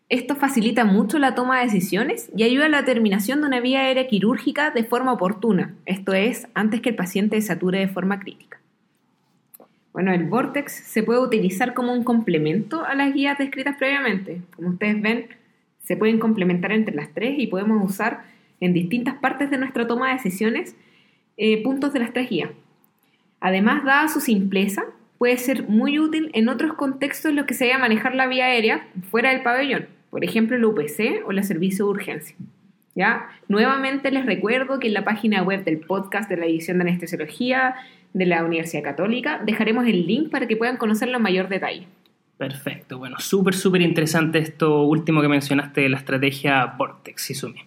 Esto 0.09 0.37
facilita 0.37 0.85
mucho 0.85 1.19
la 1.19 1.35
toma 1.35 1.59
de 1.59 1.65
decisiones 1.65 2.31
y 2.37 2.45
ayuda 2.45 2.67
a 2.67 2.69
la 2.69 2.85
terminación 2.85 3.41
de 3.41 3.49
una 3.49 3.59
vía 3.59 3.81
aérea 3.81 4.07
quirúrgica 4.07 4.71
de 4.71 4.85
forma 4.85 5.13
oportuna, 5.13 5.75
esto 5.85 6.13
es, 6.13 6.47
antes 6.55 6.81
que 6.81 6.91
el 6.91 6.95
paciente 6.95 7.41
sature 7.43 7.81
de 7.81 7.89
forma 7.89 8.21
crítica. 8.21 8.61
Bueno, 9.93 10.13
el 10.13 10.25
Vortex 10.25 10.73
se 10.73 11.03
puede 11.03 11.19
utilizar 11.19 11.75
como 11.75 11.93
un 11.93 12.05
complemento 12.05 12.85
a 12.85 12.95
las 12.95 13.15
guías 13.15 13.37
descritas 13.37 13.77
previamente. 13.79 14.43
Como 14.55 14.69
ustedes 14.69 15.03
ven, 15.03 15.27
se 15.83 15.97
pueden 15.97 16.21
complementar 16.21 16.71
entre 16.71 16.95
las 16.95 17.13
tres 17.13 17.37
y 17.39 17.49
podemos 17.49 17.83
usar 17.83 18.23
en 18.61 18.73
distintas 18.73 19.17
partes 19.17 19.51
de 19.51 19.59
nuestra 19.59 19.89
toma 19.89 20.09
de 20.09 20.15
decisiones 20.15 20.77
eh, 21.37 21.61
puntos 21.65 21.93
de 21.93 21.99
las 21.99 22.13
tres 22.13 22.31
guías. 22.31 22.51
Además, 23.41 23.85
dada 23.85 24.07
su 24.07 24.21
simpleza, 24.21 24.85
puede 25.19 25.37
ser 25.37 25.67
muy 25.69 25.99
útil 25.99 26.31
en 26.33 26.49
otros 26.49 26.75
contextos 26.75 27.31
en 27.31 27.37
los 27.37 27.47
que 27.47 27.55
se 27.55 27.65
vaya 27.65 27.77
a 27.77 27.81
manejar 27.81 28.15
la 28.15 28.29
vía 28.29 28.45
aérea 28.45 28.87
fuera 29.11 29.31
del 29.31 29.43
pabellón, 29.43 29.96
por 30.17 30.25
ejemplo 30.25 30.57
el 30.57 30.65
UPC 30.65 31.27
o 31.27 31.31
el 31.31 31.45
servicio 31.45 31.85
de 31.85 31.91
urgencia. 31.91 32.35
¿Ya? 32.95 33.29
Nuevamente 33.49 34.11
les 34.11 34.25
recuerdo 34.25 34.79
que 34.79 34.87
en 34.87 34.95
la 34.95 35.05
página 35.05 35.43
web 35.43 35.63
del 35.63 35.81
podcast 35.81 36.31
de 36.31 36.39
la 36.39 36.47
edición 36.47 36.79
de 36.79 36.85
anestesiología 36.85 37.75
de 38.15 38.25
la 38.25 38.43
Universidad 38.43 38.83
Católica 38.83 39.43
dejaremos 39.45 39.87
el 39.87 40.07
link 40.07 40.31
para 40.31 40.49
que 40.49 40.57
puedan 40.57 40.79
conocerlo 40.79 41.19
en 41.19 41.23
mayor 41.23 41.51
detalle. 41.51 41.87
Perfecto. 42.39 42.97
Bueno, 42.97 43.17
súper, 43.19 43.53
súper 43.53 43.83
interesante 43.83 44.39
esto 44.39 44.85
último 44.85 45.21
que 45.21 45.29
mencionaste 45.29 45.83
de 45.83 45.91
la 45.91 45.99
estrategia 45.99 46.65
Vortex, 46.65 47.33
Izumi. 47.33 47.61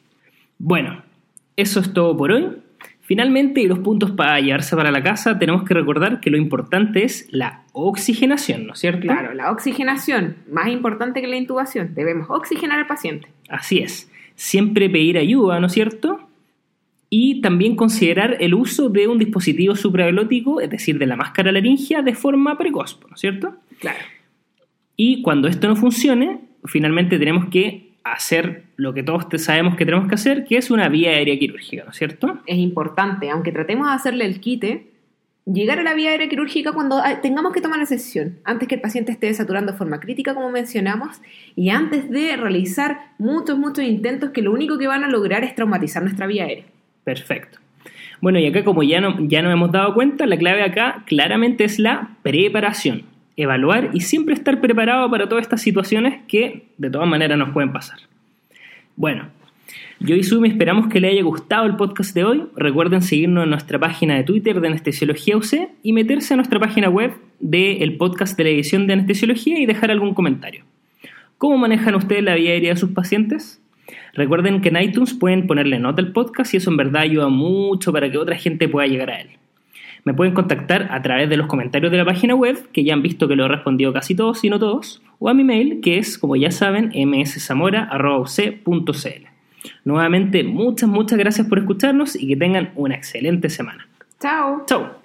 Bueno, 0.58 1.04
eso 1.56 1.80
es 1.80 1.94
todo 1.94 2.18
por 2.18 2.32
hoy. 2.32 2.48
Finalmente, 3.10 3.60
y 3.62 3.66
los 3.66 3.80
puntos 3.80 4.12
para 4.12 4.40
llevarse 4.40 4.76
para 4.76 4.92
la 4.92 5.02
casa, 5.02 5.40
tenemos 5.40 5.64
que 5.64 5.74
recordar 5.74 6.20
que 6.20 6.30
lo 6.30 6.38
importante 6.38 7.04
es 7.04 7.28
la 7.32 7.64
oxigenación, 7.74 8.68
¿no 8.68 8.74
es 8.74 8.80
cierto? 8.80 9.02
Claro, 9.02 9.34
la 9.34 9.50
oxigenación, 9.50 10.36
más 10.48 10.68
importante 10.68 11.20
que 11.20 11.26
la 11.26 11.36
intubación, 11.36 11.96
debemos 11.96 12.30
oxigenar 12.30 12.78
al 12.78 12.86
paciente. 12.86 13.28
Así 13.50 13.80
es. 13.80 14.12
Siempre 14.36 14.92
pedir 14.92 15.18
ayuda, 15.18 15.60
¿no 15.60 15.66
es 15.66 15.74
cierto? 15.74 16.20
Y 17.10 17.42
también 17.42 17.76
considerar 17.76 18.38
el 18.42 18.54
uso 18.54 18.90
de 18.90 19.08
un 19.08 19.18
dispositivo 19.18 19.76
supraglótico, 19.76 20.62
es 20.62 20.70
decir, 20.70 21.00
de 21.00 21.08
la 21.08 21.16
máscara 21.16 21.52
laringea, 21.52 22.04
de 22.04 22.14
forma 22.14 22.60
precoz, 22.60 23.00
¿no 23.10 23.16
es 23.16 23.20
cierto? 23.20 23.56
Claro. 23.80 23.98
Y 24.96 25.24
cuando 25.24 25.48
esto 25.48 25.68
no 25.68 25.76
funcione, 25.76 26.42
finalmente 26.64 27.18
tenemos 27.18 27.50
que 27.50 27.89
hacer 28.14 28.64
lo 28.76 28.94
que 28.94 29.04
todos 29.04 29.26
sabemos 29.42 29.76
que 29.76 29.86
tenemos 29.86 30.08
que 30.08 30.16
hacer, 30.16 30.46
que 30.46 30.58
es 30.58 30.72
una 30.72 30.90
vía 30.90 31.12
aérea 31.12 31.38
quirúrgica, 31.38 31.84
¿no 31.84 31.92
es 31.92 31.98
cierto? 31.98 32.40
Es 32.46 32.58
importante, 32.58 33.30
aunque 33.30 33.52
tratemos 33.52 33.88
de 33.88 33.94
hacerle 33.94 34.26
el 34.26 34.40
quite, 34.40 34.88
llegar 35.46 35.80
a 35.80 35.84
la 35.84 35.94
vía 35.94 36.12
aérea 36.12 36.30
quirúrgica 36.30 36.72
cuando 36.72 36.98
ah, 36.98 37.22
tengamos 37.22 37.54
que 37.54 37.62
tomar 37.62 37.80
la 37.80 37.86
decisión, 37.86 38.40
antes 38.44 38.68
que 38.68 38.76
el 38.76 38.82
paciente 38.82 39.12
esté 39.12 39.34
saturando 39.34 39.72
de 39.72 39.78
forma 39.78 40.00
crítica, 40.00 40.34
como 40.34 40.52
mencionamos, 40.52 41.22
y 41.56 41.70
antes 41.70 42.10
de 42.10 42.36
realizar 42.38 43.14
muchos, 43.18 43.58
muchos 43.58 43.84
intentos 43.84 44.32
que 44.32 44.42
lo 44.42 44.52
único 44.52 44.78
que 44.78 44.88
van 44.88 45.04
a 45.04 45.10
lograr 45.10 45.44
es 45.44 45.56
traumatizar 45.56 46.04
nuestra 46.04 46.28
vía 46.28 46.46
aérea. 46.46 46.66
Perfecto. 47.04 47.60
Bueno, 48.22 48.40
y 48.40 48.48
acá 48.48 48.64
como 48.64 48.84
ya, 48.84 49.00
no, 49.00 49.16
ya 49.28 49.42
nos 49.42 49.54
hemos 49.54 49.72
dado 49.72 49.94
cuenta, 49.94 50.26
la 50.26 50.38
clave 50.38 50.62
acá 50.62 51.04
claramente 51.06 51.64
es 51.64 51.80
la 51.80 52.18
preparación. 52.22 53.04
Evaluar 53.42 53.92
y 53.94 54.02
siempre 54.02 54.34
estar 54.34 54.60
preparado 54.60 55.10
para 55.10 55.30
todas 55.30 55.44
estas 55.44 55.62
situaciones 55.62 56.20
que 56.28 56.68
de 56.78 56.90
todas 56.90 57.08
maneras 57.08 57.38
nos 57.38 57.52
pueden 57.52 57.72
pasar. 57.72 57.98
Bueno, 58.98 59.30
yo 60.02 60.18
y 60.18 60.24
Sumi 60.24 60.50
esperamos 60.50 60.88
que 60.88 61.00
le 61.00 61.08
haya 61.08 61.24
gustado 61.24 61.66
el 61.66 61.78
podcast 61.78 62.14
de 62.14 62.26
hoy. 62.26 62.44
Recuerden 62.58 63.02
seguirnos 63.02 63.46
en 63.46 63.52
nuestra 63.52 63.80
página 63.80 64.18
de 64.18 64.26
Twitter 64.26 64.60
de 64.60 64.68
Anestesiología 64.68 65.38
UC 65.38 65.70
y 65.84 65.94
meterse 65.94 66.34
a 66.34 66.36
nuestra 66.36 66.60
página 66.60 66.90
web 66.90 67.14
del 67.40 67.96
podcast 67.96 68.38
de 68.38 68.44
la 68.44 68.50
edición 68.50 68.88
de 68.88 68.94
Anestesiología 68.94 69.58
y 69.58 69.66
dejar 69.66 69.90
algún 69.90 70.14
comentario. 70.14 70.66
¿Cómo 71.38 71.58
manejan 71.58 71.96
ustedes 71.96 72.24
la 72.24 72.36
vía 72.36 72.52
aérea 72.52 72.74
de 72.74 72.80
sus 72.80 72.90
pacientes? 72.90 73.62
Recuerden 74.14 74.60
que 74.60 74.68
en 74.68 74.82
iTunes 74.82 75.14
pueden 75.14 75.48
ponerle 75.48 75.80
nota 75.80 76.02
al 76.02 76.12
podcast 76.12 76.54
y 76.54 76.58
eso 76.58 76.72
en 76.72 76.76
verdad 76.76 77.04
ayuda 77.04 77.30
mucho 77.30 77.94
para 77.94 78.12
que 78.12 78.18
otra 78.18 78.36
gente 78.36 78.68
pueda 78.68 78.86
llegar 78.86 79.10
a 79.12 79.22
él. 79.22 79.30
Me 80.04 80.14
pueden 80.14 80.34
contactar 80.34 80.88
a 80.92 81.02
través 81.02 81.30
de 81.30 81.38
los 81.38 81.48
comentarios 81.48 81.92
de 81.92 81.98
la 81.98 82.06
página 82.06 82.36
web, 82.36 82.70
que 82.72 82.84
ya 82.84 82.94
han 82.94 83.02
visto 83.02 83.28
que 83.28 83.36
lo 83.36 83.46
he 83.46 83.48
respondido 83.48 83.94
casi 83.94 84.16
todos, 84.16 84.44
y 84.44 84.50
no 84.50 84.60
todos, 84.60 85.02
o 85.20 85.30
a 85.30 85.34
mi 85.34 85.44
mail, 85.44 85.82
que 85.82 85.98
es, 85.98 86.18
como 86.18 86.36
ya 86.36 86.52
saben, 86.52 86.92
mszamora.uc.cl. 86.96 89.28
Nuevamente, 89.84 90.44
muchas, 90.44 90.90
muchas 90.90 91.18
gracias 91.18 91.48
por 91.48 91.60
escucharnos 91.60 92.16
y 92.16 92.28
que 92.28 92.36
tengan 92.36 92.72
una 92.76 92.96
excelente 92.96 93.50
semana. 93.50 93.88
Chao. 94.20 94.64
Chao. 94.66 94.99